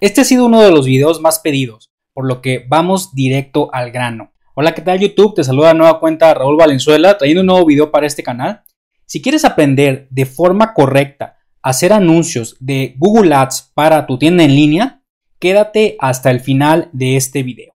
Este 0.00 0.22
ha 0.22 0.24
sido 0.24 0.46
uno 0.46 0.62
de 0.62 0.70
los 0.70 0.86
videos 0.86 1.20
más 1.20 1.40
pedidos, 1.40 1.90
por 2.14 2.26
lo 2.26 2.40
que 2.40 2.64
vamos 2.66 3.14
directo 3.14 3.68
al 3.74 3.90
grano. 3.90 4.32
Hola, 4.54 4.74
¿qué 4.74 4.80
tal 4.80 4.98
YouTube? 4.98 5.34
Te 5.34 5.44
saluda 5.44 5.74
nueva 5.74 6.00
cuenta 6.00 6.32
Raúl 6.32 6.56
Valenzuela, 6.56 7.18
trayendo 7.18 7.42
un 7.42 7.48
nuevo 7.48 7.66
video 7.66 7.90
para 7.90 8.06
este 8.06 8.22
canal. 8.22 8.62
Si 9.04 9.20
quieres 9.20 9.44
aprender 9.44 10.08
de 10.08 10.24
forma 10.24 10.72
correcta 10.72 11.36
a 11.60 11.68
hacer 11.68 11.92
anuncios 11.92 12.56
de 12.60 12.94
Google 12.96 13.34
Ads 13.34 13.72
para 13.74 14.06
tu 14.06 14.18
tienda 14.18 14.42
en 14.42 14.56
línea, 14.56 15.02
quédate 15.38 15.96
hasta 15.98 16.30
el 16.30 16.40
final 16.40 16.88
de 16.94 17.16
este 17.16 17.42
video. 17.42 17.74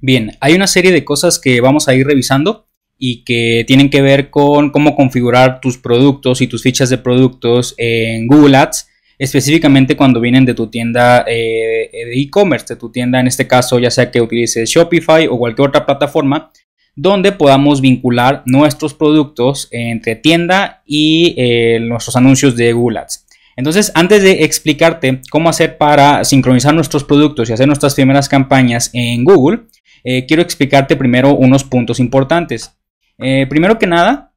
Bien, 0.00 0.38
hay 0.40 0.54
una 0.54 0.66
serie 0.66 0.92
de 0.92 1.04
cosas 1.04 1.38
que 1.38 1.60
vamos 1.60 1.88
a 1.88 1.94
ir 1.94 2.06
revisando 2.06 2.68
y 2.96 3.22
que 3.22 3.64
tienen 3.66 3.90
que 3.90 4.00
ver 4.00 4.30
con 4.30 4.70
cómo 4.70 4.96
configurar 4.96 5.60
tus 5.60 5.76
productos 5.76 6.40
y 6.40 6.46
tus 6.46 6.62
fichas 6.62 6.88
de 6.88 6.96
productos 6.96 7.74
en 7.76 8.28
Google 8.28 8.56
Ads 8.56 8.89
específicamente 9.20 9.98
cuando 9.98 10.18
vienen 10.18 10.46
de 10.46 10.54
tu 10.54 10.68
tienda 10.68 11.26
eh, 11.28 11.90
de 11.92 12.18
e-commerce, 12.18 12.66
de 12.70 12.80
tu 12.80 12.90
tienda 12.90 13.20
en 13.20 13.26
este 13.26 13.46
caso, 13.46 13.78
ya 13.78 13.90
sea 13.90 14.10
que 14.10 14.18
utilices 14.18 14.70
Shopify 14.70 15.26
o 15.26 15.36
cualquier 15.36 15.68
otra 15.68 15.84
plataforma, 15.84 16.50
donde 16.96 17.30
podamos 17.30 17.82
vincular 17.82 18.42
nuestros 18.46 18.94
productos 18.94 19.68
entre 19.72 20.16
tienda 20.16 20.82
y 20.86 21.34
eh, 21.36 21.80
nuestros 21.80 22.16
anuncios 22.16 22.56
de 22.56 22.72
Google 22.72 23.00
Ads. 23.00 23.26
Entonces, 23.56 23.92
antes 23.94 24.22
de 24.22 24.42
explicarte 24.44 25.20
cómo 25.30 25.50
hacer 25.50 25.76
para 25.76 26.24
sincronizar 26.24 26.72
nuestros 26.72 27.04
productos 27.04 27.50
y 27.50 27.52
hacer 27.52 27.66
nuestras 27.66 27.94
primeras 27.94 28.26
campañas 28.26 28.88
en 28.94 29.22
Google, 29.24 29.64
eh, 30.02 30.24
quiero 30.24 30.42
explicarte 30.42 30.96
primero 30.96 31.34
unos 31.34 31.64
puntos 31.64 32.00
importantes. 32.00 32.74
primero 33.18 33.78
que 33.78 33.86
nada, 33.86 34.29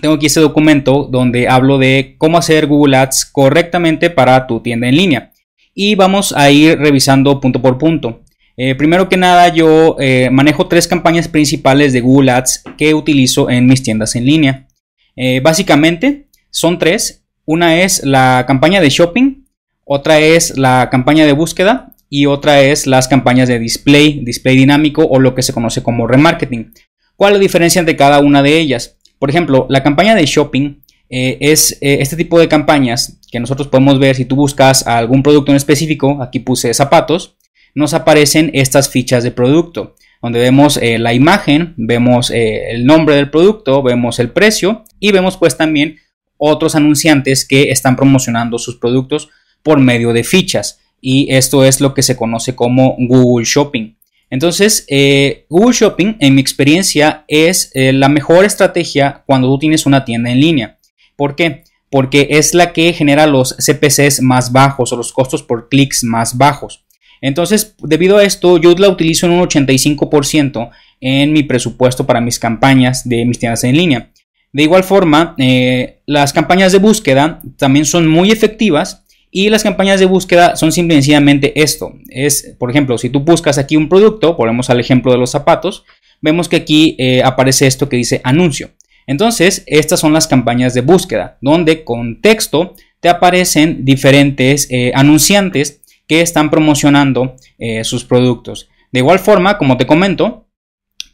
tengo 0.00 0.14
aquí 0.14 0.26
este 0.26 0.40
documento 0.40 1.08
donde 1.10 1.48
hablo 1.48 1.78
de 1.78 2.14
cómo 2.18 2.38
hacer 2.38 2.66
Google 2.66 2.96
Ads 2.96 3.26
correctamente 3.26 4.10
para 4.10 4.46
tu 4.46 4.60
tienda 4.60 4.88
en 4.88 4.96
línea. 4.96 5.32
Y 5.74 5.94
vamos 5.94 6.32
a 6.36 6.50
ir 6.50 6.78
revisando 6.78 7.40
punto 7.40 7.62
por 7.62 7.78
punto. 7.78 8.22
Eh, 8.56 8.74
primero 8.74 9.08
que 9.08 9.16
nada, 9.16 9.48
yo 9.48 9.96
eh, 9.98 10.28
manejo 10.30 10.66
tres 10.66 10.86
campañas 10.86 11.28
principales 11.28 11.92
de 11.92 12.00
Google 12.00 12.32
Ads 12.32 12.64
que 12.76 12.92
utilizo 12.94 13.48
en 13.48 13.66
mis 13.66 13.82
tiendas 13.82 14.16
en 14.16 14.26
línea. 14.26 14.68
Eh, 15.16 15.40
básicamente 15.40 16.28
son 16.50 16.78
tres. 16.78 17.24
Una 17.46 17.80
es 17.82 18.04
la 18.04 18.44
campaña 18.46 18.80
de 18.80 18.90
shopping, 18.90 19.44
otra 19.84 20.20
es 20.20 20.56
la 20.56 20.88
campaña 20.90 21.26
de 21.26 21.32
búsqueda 21.32 21.94
y 22.08 22.26
otra 22.26 22.60
es 22.62 22.86
las 22.86 23.08
campañas 23.08 23.48
de 23.48 23.58
display, 23.58 24.20
display 24.24 24.56
dinámico 24.56 25.04
o 25.04 25.18
lo 25.18 25.34
que 25.34 25.42
se 25.42 25.52
conoce 25.52 25.82
como 25.82 26.06
remarketing. 26.06 26.72
¿Cuál 27.16 27.32
es 27.32 27.38
la 27.38 27.42
diferencia 27.42 27.80
entre 27.80 27.96
cada 27.96 28.20
una 28.20 28.42
de 28.42 28.58
ellas? 28.58 28.99
Por 29.20 29.28
ejemplo, 29.28 29.66
la 29.68 29.82
campaña 29.82 30.14
de 30.14 30.24
shopping 30.24 30.80
eh, 31.10 31.36
es 31.40 31.72
eh, 31.82 31.98
este 32.00 32.16
tipo 32.16 32.40
de 32.40 32.48
campañas 32.48 33.20
que 33.30 33.38
nosotros 33.38 33.68
podemos 33.68 33.98
ver 33.98 34.16
si 34.16 34.24
tú 34.24 34.34
buscas 34.34 34.86
algún 34.86 35.22
producto 35.22 35.52
en 35.52 35.56
específico, 35.56 36.22
aquí 36.22 36.40
puse 36.40 36.72
zapatos, 36.72 37.36
nos 37.74 37.92
aparecen 37.92 38.50
estas 38.54 38.88
fichas 38.88 39.22
de 39.22 39.30
producto, 39.30 39.94
donde 40.22 40.40
vemos 40.40 40.78
eh, 40.78 40.98
la 40.98 41.12
imagen, 41.12 41.74
vemos 41.76 42.30
el 42.30 42.86
nombre 42.86 43.16
del 43.16 43.30
producto, 43.30 43.82
vemos 43.82 44.18
el 44.20 44.30
precio 44.30 44.84
y 44.98 45.12
vemos 45.12 45.36
pues 45.36 45.54
también 45.54 45.96
otros 46.38 46.74
anunciantes 46.74 47.46
que 47.46 47.70
están 47.70 47.96
promocionando 47.96 48.58
sus 48.58 48.76
productos 48.76 49.28
por 49.62 49.80
medio 49.80 50.14
de 50.14 50.24
fichas. 50.24 50.80
Y 51.02 51.30
esto 51.30 51.62
es 51.64 51.82
lo 51.82 51.92
que 51.92 52.02
se 52.02 52.16
conoce 52.16 52.56
como 52.56 52.96
Google 52.98 53.44
Shopping. 53.44 53.96
Entonces, 54.30 54.84
eh, 54.88 55.44
Google 55.48 55.74
Shopping, 55.74 56.14
en 56.20 56.34
mi 56.34 56.40
experiencia, 56.40 57.24
es 57.26 57.72
eh, 57.74 57.92
la 57.92 58.08
mejor 58.08 58.44
estrategia 58.44 59.24
cuando 59.26 59.48
tú 59.48 59.58
tienes 59.58 59.86
una 59.86 60.04
tienda 60.04 60.30
en 60.30 60.40
línea. 60.40 60.78
¿Por 61.16 61.34
qué? 61.34 61.64
Porque 61.90 62.28
es 62.30 62.54
la 62.54 62.72
que 62.72 62.92
genera 62.92 63.26
los 63.26 63.56
CPCs 63.58 64.22
más 64.22 64.52
bajos 64.52 64.92
o 64.92 64.96
los 64.96 65.12
costos 65.12 65.42
por 65.42 65.68
clics 65.68 66.04
más 66.04 66.38
bajos. 66.38 66.84
Entonces, 67.20 67.74
debido 67.82 68.16
a 68.16 68.24
esto, 68.24 68.56
yo 68.56 68.72
la 68.76 68.88
utilizo 68.88 69.26
en 69.26 69.32
un 69.32 69.46
85% 69.46 70.70
en 71.00 71.32
mi 71.32 71.42
presupuesto 71.42 72.06
para 72.06 72.20
mis 72.20 72.38
campañas 72.38 73.06
de 73.08 73.24
mis 73.24 73.38
tiendas 73.38 73.64
en 73.64 73.76
línea. 73.76 74.10
De 74.52 74.62
igual 74.62 74.84
forma, 74.84 75.34
eh, 75.38 76.00
las 76.06 76.32
campañas 76.32 76.72
de 76.72 76.78
búsqueda 76.78 77.40
también 77.56 77.84
son 77.84 78.08
muy 78.08 78.30
efectivas 78.30 79.04
y 79.30 79.48
las 79.48 79.62
campañas 79.62 80.00
de 80.00 80.06
búsqueda 80.06 80.56
son 80.56 80.72
simplemente 80.72 81.60
esto. 81.60 81.92
Es, 82.08 82.54
por 82.58 82.70
ejemplo, 82.70 82.98
si 82.98 83.10
tú 83.10 83.20
buscas 83.20 83.58
aquí 83.58 83.76
un 83.76 83.88
producto, 83.88 84.34
volvemos 84.34 84.70
al 84.70 84.80
ejemplo 84.80 85.12
de 85.12 85.18
los 85.18 85.30
zapatos, 85.30 85.84
vemos 86.20 86.48
que 86.48 86.56
aquí 86.56 86.96
eh, 86.98 87.22
aparece 87.22 87.66
esto 87.66 87.88
que 87.88 87.96
dice 87.96 88.20
anuncio. 88.24 88.70
Entonces, 89.06 89.62
estas 89.66 90.00
son 90.00 90.12
las 90.12 90.26
campañas 90.26 90.74
de 90.74 90.80
búsqueda, 90.82 91.38
donde 91.40 91.84
con 91.84 92.20
texto 92.20 92.74
te 93.00 93.08
aparecen 93.08 93.84
diferentes 93.84 94.68
eh, 94.70 94.92
anunciantes 94.94 95.80
que 96.06 96.20
están 96.20 96.50
promocionando 96.50 97.36
eh, 97.58 97.84
sus 97.84 98.04
productos. 98.04 98.68
De 98.92 98.98
igual 98.98 99.20
forma, 99.20 99.58
como 99.58 99.76
te 99.76 99.86
comento, 99.86 100.48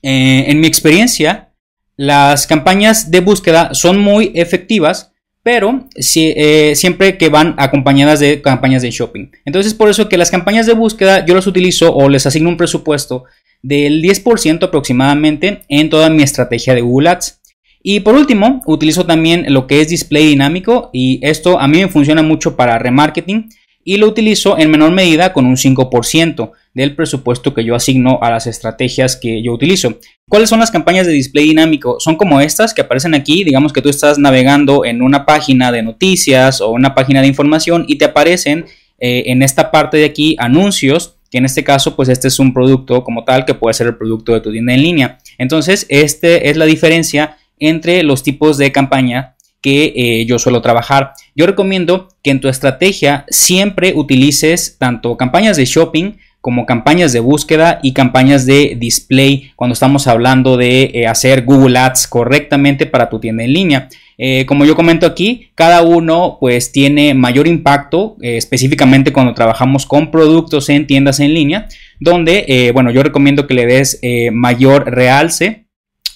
en 0.03 0.61
mi 0.61 0.69
experiencia, 0.69 1.53
las 1.97 2.47
campañas 2.47 3.11
de 3.11 3.21
búsqueda 3.21 3.75
son 3.75 3.99
muy 3.99 4.31
efectivas 4.37 5.13
pero 5.47 5.87
eh, 6.17 6.73
siempre 6.75 7.17
que 7.17 7.29
van 7.29 7.55
acompañadas 7.57 8.19
de 8.19 8.43
campañas 8.43 8.83
de 8.83 8.91
shopping. 8.91 9.31
Entonces 9.45 9.75
por 9.75 9.89
eso 9.89 10.09
que 10.09 10.19
las 10.19 10.33
campañas 10.33 10.67
de 10.67 10.75
búsqueda 10.75 11.25
yo 11.25 11.37
las 11.37 11.47
utilizo 11.47 11.95
o 11.95 12.09
les 12.09 12.27
asigno 12.27 12.49
un 12.49 12.57
presupuesto 12.57 13.27
del 13.63 14.03
10% 14.03 14.65
aproximadamente 14.65 15.63
en 15.69 15.89
toda 15.89 16.11
mi 16.11 16.25
estrategia 16.25 16.75
de 16.75 16.81
Google 16.81 17.11
Ads. 17.11 17.41
Y 17.81 18.01
por 18.01 18.17
último, 18.17 18.61
utilizo 18.67 19.07
también 19.07 19.45
lo 19.55 19.69
que 19.69 19.81
es 19.81 19.89
display 19.89 20.27
dinámico 20.27 20.91
y 20.93 21.21
esto 21.23 21.61
a 21.61 21.69
mí 21.69 21.79
me 21.79 21.89
funciona 21.89 22.23
mucho 22.23 22.57
para 22.57 22.81
remarketing 22.81 23.49
y 23.85 23.99
lo 23.99 24.09
utilizo 24.09 24.59
en 24.59 24.73
menor 24.73 24.91
medida 24.91 25.33
con 25.33 25.47
un 25.47 25.55
5% 25.55 26.51
del 26.77 26.95
presupuesto 26.95 27.55
que 27.55 27.65
yo 27.65 27.75
asigno 27.75 28.19
a 28.21 28.31
las 28.31 28.47
estrategias 28.47 29.17
que 29.17 29.43
yo 29.43 29.55
utilizo. 29.55 29.99
¿Cuáles 30.29 30.51
son 30.51 30.61
las 30.61 30.71
campañas 30.71 31.07
de 31.07 31.13
display 31.15 31.47
dinámico? 31.47 31.99
Son 32.01 32.17
como 32.17 32.39
estas 32.39 32.75
que 32.75 32.83
aparecen 32.83 33.15
aquí, 33.15 33.45
digamos 33.45 33.73
que 33.73 33.81
tú 33.81 33.89
estás 33.89 34.19
navegando 34.19 34.85
en 34.85 35.01
una 35.01 35.25
página 35.25 35.73
de 35.73 35.83
noticias 35.83 36.61
o 36.61 36.71
una 36.73 36.95
página 36.95 37.23
de 37.23 37.29
información 37.29 37.87
y 37.89 37.97
te 37.97 38.05
aparecen 38.05 38.67
eh, 38.99 39.23
en 39.29 39.43
esta 39.43 39.71
parte 39.71 39.97
de 39.97 40.05
aquí 40.05 40.37
anuncios, 40.39 41.17
que 41.31 41.39
en 41.39 41.47
este 41.47 41.65
caso 41.65 41.97
pues 41.97 42.11
este 42.11 42.29
es 42.29 42.39
un 42.39 42.53
producto 42.53 43.03
como 43.03 43.25
tal 43.25 43.47
que 43.47 43.55
puede 43.55 43.73
ser 43.73 43.87
el 43.87 43.97
producto 43.97 44.35
de 44.35 44.43
tu 44.43 44.53
tienda 44.53 44.75
en 44.75 44.83
línea. 44.83 45.19
Entonces, 45.39 45.87
este 45.89 46.51
es 46.51 46.59
la 46.59 46.67
diferencia 46.67 47.39
entre 47.59 48.03
los 48.03 48.23
tipos 48.23 48.59
de 48.59 48.71
campaña 48.71 49.35
que 49.63 49.95
eh, 49.97 50.27
yo 50.27 50.39
suelo 50.39 50.61
trabajar. 50.61 51.15
Yo 51.35 51.47
recomiendo 51.47 52.09
que 52.23 52.33
en 52.33 52.41
tu 52.41 52.49
estrategia 52.49 53.25
siempre 53.31 53.95
utilices 53.97 54.77
tanto 54.79 55.17
campañas 55.17 55.57
de 55.57 55.65
shopping 55.65 56.13
como 56.47 56.65
campañas 56.65 57.13
de 57.13 57.19
búsqueda 57.19 57.81
y 57.83 57.93
campañas 57.93 58.47
de 58.47 58.77
display 58.79 59.51
cuando 59.57 59.73
estamos 59.73 60.07
hablando 60.07 60.57
de 60.57 60.93
eh, 60.95 61.09
hacer 61.09 61.45
Google 61.45 61.77
Ads 61.77 62.07
correctamente 62.07 62.87
para 62.87 63.09
tu 63.09 63.19
tienda 63.19 63.43
en 63.43 63.53
línea. 63.53 63.89
Eh, 64.17 64.47
como 64.47 64.65
yo 64.65 64.77
comento 64.77 65.07
aquí, 65.07 65.49
cada 65.57 65.83
uno 65.83 66.37
pues 66.39 66.71
tiene 66.71 67.15
mayor 67.15 67.49
impacto 67.49 68.17
eh, 68.23 68.37
específicamente 68.37 69.13
cuando 69.13 69.35
trabajamos 69.35 69.87
con 69.87 70.13
productos 70.13 70.69
en 70.69 70.87
tiendas 70.87 71.19
en 71.19 71.35
línea, 71.35 71.67
donde 71.99 72.71
bueno 72.73 72.93
yo 72.93 73.03
recomiendo 73.03 73.49
que 73.49 73.55
le 73.55 73.67
des 73.67 74.01
mayor 74.31 74.89
realce 74.89 75.67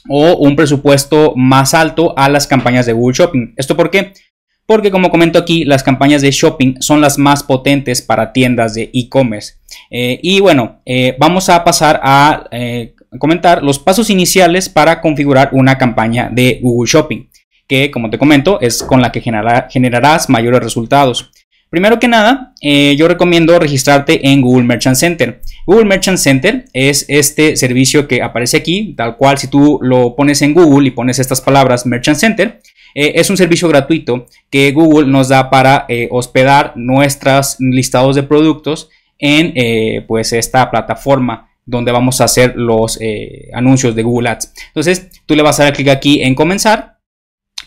o 0.08 0.36
un 0.36 0.54
presupuesto 0.54 1.34
más 1.34 1.74
alto 1.74 2.14
a 2.16 2.28
las 2.28 2.46
campañas 2.46 2.86
de 2.86 2.92
Google 2.92 3.16
Shopping. 3.16 3.54
¿Esto 3.56 3.76
por 3.76 3.90
qué? 3.90 4.12
Porque 4.70 4.92
como 4.92 5.10
comento 5.10 5.36
aquí, 5.36 5.64
las 5.64 5.82
campañas 5.82 6.22
de 6.22 6.30
shopping 6.30 6.76
son 6.78 7.00
las 7.00 7.18
más 7.18 7.42
potentes 7.42 8.02
para 8.02 8.32
tiendas 8.32 8.72
de 8.72 8.88
e-commerce. 8.94 9.54
Eh, 9.90 10.20
y 10.22 10.38
bueno, 10.38 10.80
eh, 10.86 11.16
vamos 11.18 11.48
a 11.48 11.64
pasar 11.64 11.98
a 12.04 12.44
eh, 12.52 12.94
comentar 13.18 13.64
los 13.64 13.80
pasos 13.80 14.10
iniciales 14.10 14.68
para 14.68 15.00
configurar 15.00 15.48
una 15.50 15.76
campaña 15.76 16.30
de 16.30 16.60
Google 16.62 16.88
Shopping, 16.88 17.26
que 17.66 17.90
como 17.90 18.10
te 18.10 18.18
comento 18.18 18.60
es 18.60 18.84
con 18.84 19.02
la 19.02 19.10
que 19.10 19.20
generarás 19.20 20.28
mayores 20.28 20.62
resultados. 20.62 21.32
Primero 21.70 22.00
que 22.00 22.08
nada, 22.08 22.52
yo 22.60 23.06
recomiendo 23.06 23.56
registrarte 23.58 24.28
en 24.28 24.40
Google 24.40 24.64
Merchant 24.64 24.96
Center. 24.96 25.40
Google 25.66 25.84
Merchant 25.84 26.18
Center 26.18 26.64
es 26.72 27.04
este 27.08 27.56
servicio 27.56 28.08
que 28.08 28.22
aparece 28.22 28.56
aquí, 28.56 28.92
tal 28.96 29.16
cual 29.16 29.38
si 29.38 29.46
tú 29.46 29.78
lo 29.80 30.16
pones 30.16 30.42
en 30.42 30.52
Google 30.52 30.88
y 30.88 30.90
pones 30.90 31.20
estas 31.20 31.40
palabras 31.40 31.86
Merchant 31.86 32.18
Center, 32.18 32.60
eh, 32.94 33.12
es 33.16 33.30
un 33.30 33.36
servicio 33.36 33.68
gratuito 33.68 34.26
que 34.50 34.72
Google 34.72 35.08
nos 35.08 35.28
da 35.28 35.50
para 35.50 35.86
eh, 35.88 36.08
hospedar 36.10 36.72
nuestros 36.76 37.56
listados 37.60 38.16
de 38.16 38.22
productos 38.22 38.88
en 39.18 39.52
eh, 39.54 40.04
pues 40.08 40.32
esta 40.32 40.70
plataforma 40.70 41.48
donde 41.66 41.92
vamos 41.92 42.20
a 42.20 42.24
hacer 42.24 42.56
los 42.56 42.98
anuncios 43.52 43.94
de 43.94 44.02
Google 44.02 44.30
Ads. 44.30 44.52
Entonces 44.68 45.08
tú 45.24 45.36
le 45.36 45.42
vas 45.42 45.60
a 45.60 45.64
dar 45.64 45.72
clic 45.72 45.88
aquí 45.88 46.20
en 46.20 46.34
comenzar 46.34 46.98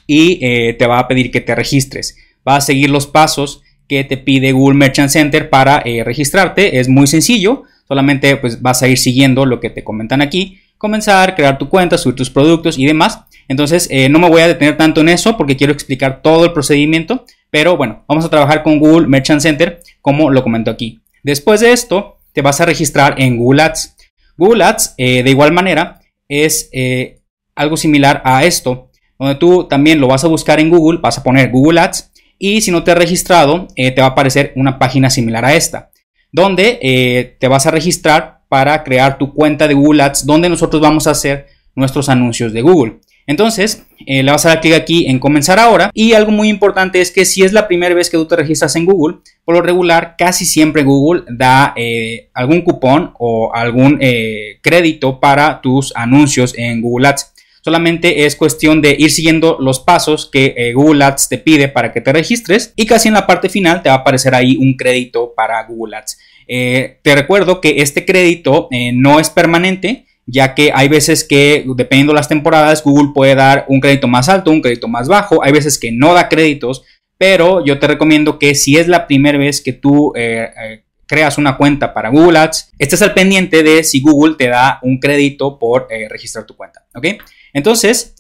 y 0.06 0.40
te 0.74 0.88
va 0.88 1.00
a 1.00 1.08
pedir 1.08 1.32
que 1.32 1.40
te 1.40 1.56
registres. 1.56 2.18
Va 2.46 2.58
a 2.58 2.62
seguir 2.62 2.90
los 2.90 3.08
pasos 3.08 3.63
que 3.88 4.04
te 4.04 4.18
pide 4.18 4.52
Google 4.52 4.78
Merchant 4.78 5.10
Center 5.10 5.50
para 5.50 5.80
registrarte. 5.80 6.80
Es 6.80 6.90
muy 6.90 7.08
sencillo. 7.08 7.64
Solamente 7.88 8.38
pues 8.38 8.62
vas 8.62 8.82
a 8.82 8.88
ir 8.88 8.98
siguiendo 8.98 9.46
lo 9.46 9.60
que 9.60 9.70
te 9.70 9.84
comentan 9.84 10.22
aquí. 10.22 10.60
Comenzar, 10.78 11.36
crear 11.36 11.58
tu 11.58 11.70
cuenta, 11.70 11.98
subir 11.98 12.16
tus 12.16 12.30
productos 12.30 12.78
y 12.78 12.86
demás. 12.86 13.22
Entonces, 13.48 13.88
eh, 13.92 14.10
no 14.10 14.20
me 14.20 14.30
voy 14.30 14.42
a 14.42 14.48
detener 14.48 14.78
tanto 14.78 15.02
en 15.02 15.10
eso 15.10 15.38
porque 15.38 15.58
quiero 15.58 15.74
explicar 15.74 16.22
todo 16.22 16.46
el 16.46 16.54
procedimiento, 16.54 17.26
pero 17.50 17.78
bueno, 17.78 18.04
vamos 18.08 18.26
a 18.26 18.30
trabajar 18.30 18.64
con 18.64 18.80
Google 18.80 19.08
Merchant 19.08 19.42
Center 19.42 19.82
como 20.02 20.30
lo 20.30 20.44
comento 20.44 20.72
aquí. 20.72 21.02
Después 21.24 21.60
de 21.62 21.72
esto, 21.72 22.18
te 22.32 22.42
vas 22.42 22.62
a 22.62 22.66
registrar 22.66 23.16
en 23.18 23.38
Google 23.38 23.64
Ads. 23.64 23.96
Google 24.38 24.64
Ads, 24.64 24.96
eh, 24.98 25.24
de 25.24 25.30
igual 25.30 25.52
manera, 25.52 26.00
es 26.28 26.70
eh, 26.74 27.20
algo 27.56 27.78
similar 27.78 28.22
a 28.26 28.44
esto, 28.44 28.90
donde 29.20 29.36
tú 29.36 29.66
también 29.66 30.02
lo 30.02 30.08
vas 30.08 30.24
a 30.24 30.28
buscar 30.28 30.60
en 30.60 30.70
Google, 30.70 31.00
vas 31.02 31.18
a 31.18 31.24
poner 31.24 31.52
Google 31.52 31.80
Ads 31.80 32.12
y 32.44 32.62
si 32.62 32.72
no 32.72 32.84
te 32.84 32.92
has 32.92 32.98
registrado, 32.98 33.68
eh, 33.76 33.92
te 33.92 34.02
va 34.02 34.08
a 34.08 34.10
aparecer 34.12 34.52
una 34.56 34.78
página 34.78 35.10
similar 35.10 35.46
a 35.46 35.54
esta, 35.54 35.92
donde 36.32 37.36
te 37.40 37.48
vas 37.48 37.66
a 37.68 37.72
registrar 37.72 38.40
para 38.50 38.84
crear 38.84 39.18
tu 39.18 39.34
cuenta 39.34 39.68
de 39.68 39.76
Google 39.76 40.04
Ads, 40.04 40.26
donde 40.26 40.50
nosotros 40.50 40.82
vamos 40.82 41.08
a 41.08 41.12
hacer 41.12 41.48
nuestros 41.76 42.10
anuncios 42.10 42.52
de 42.52 42.62
Google. 42.62 43.00
Entonces, 43.26 43.86
eh, 44.06 44.22
le 44.22 44.32
vas 44.32 44.46
a 44.46 44.50
dar 44.50 44.62
clic 44.62 44.74
aquí 44.74 45.08
en 45.08 45.20
comenzar 45.20 45.58
ahora 45.58 45.90
y 45.94 46.14
algo 46.14 46.32
muy 46.32 46.50
importante 46.50 47.00
es 47.00 47.12
que 47.12 47.24
si 47.24 47.44
es 47.44 47.54
la 47.54 47.68
primera 47.68 47.96
vez 47.96 48.10
que 48.10 48.18
tú 48.18 48.26
te 48.26 48.36
registras 48.36 48.76
en 48.76 48.86
Google, 48.86 49.20
por 49.46 49.56
lo 49.56 49.62
regular 49.62 50.16
casi 50.18 50.46
siempre 50.46 50.84
Google 50.84 51.24
da 51.30 51.74
eh, 51.78 52.30
algún 52.34 52.62
cupón 52.62 53.14
o 53.18 53.54
algún 53.54 53.98
eh, 54.02 54.60
crédito 54.62 55.20
para 55.20 55.62
tus 55.62 55.96
anuncios 55.96 56.54
en 56.58 56.82
Google 56.82 57.08
Ads. 57.08 57.33
Solamente 57.64 58.26
es 58.26 58.36
cuestión 58.36 58.82
de 58.82 58.96
ir 59.00 59.10
siguiendo 59.10 59.58
los 59.60 59.80
pasos 59.80 60.30
que 60.32 60.74
Google 60.76 61.06
Ads 61.06 61.30
te 61.30 61.38
pide 61.38 61.70
para 61.70 61.94
que 61.94 62.02
te 62.02 62.12
registres 62.12 62.74
y 62.76 62.86
casi 62.86 63.08
en 63.08 63.14
la 63.14 63.26
parte 63.26 63.48
final 63.48 63.82
te 63.82 63.90
va 63.90 63.96
a 63.96 64.00
aparecer 64.00 64.36
ahí 64.36 64.58
un 64.58 64.76
crédito 64.76 65.34
para 65.34 65.64
Google 65.64 65.96
Ads. 65.96 66.18
te 66.46 67.16
recuerdo 67.16 67.62
que 67.62 67.82
este 67.82 68.04
crédito 68.04 68.68
no 68.94 69.20
es 69.20 69.30
permanente, 69.30 70.06
ya 70.26 70.56
que 70.56 70.72
hay 70.74 70.88
veces 70.88 71.24
que, 71.24 71.64
dependiendo 71.76 72.14
de 72.14 72.18
las 72.18 72.30
temporadas, 72.30 72.84
Google 72.84 73.12
puede 73.14 73.36
dar 73.36 73.66
un 73.68 73.80
crédito 73.80 74.08
más 74.08 74.30
alto, 74.30 74.52
un 74.52 74.62
crédito 74.62 74.88
más 74.88 75.08
bajo, 75.08 75.44
hay 75.44 75.52
veces 75.52 75.78
que 75.78 75.92
no 75.92 76.14
da 76.14 76.30
créditos, 76.30 76.84
pero 77.18 77.64
yo 77.64 77.80
te 77.80 77.88
recomiendo 77.88 78.40
que 78.40 78.56
si 78.56 78.78
es 78.78 78.88
la 78.88 79.08
primera 79.08 79.38
vez 79.38 79.62
que 79.62 79.74
tú 79.74 80.14
eh, 80.16 80.50
eh, 80.62 80.84
creas 81.06 81.38
una 81.38 81.58
cuenta 81.58 81.94
para 81.94 82.10
Google 82.10 82.40
Ads, 82.40 82.72
estés 82.80 83.02
al 83.02 83.14
pendiente 83.14 83.64
de 83.64 83.84
si 83.84 84.02
Google 84.02 84.36
te 84.36 84.48
da 84.48 84.80
un 84.82 85.00
crédito 85.00 85.60
por 85.60 85.88
eh, 85.90 86.08
registrar 86.10 86.46
tu 86.46 86.56
cuenta, 86.56 86.86
¿ok? 86.96 87.06
Entonces, 87.54 88.16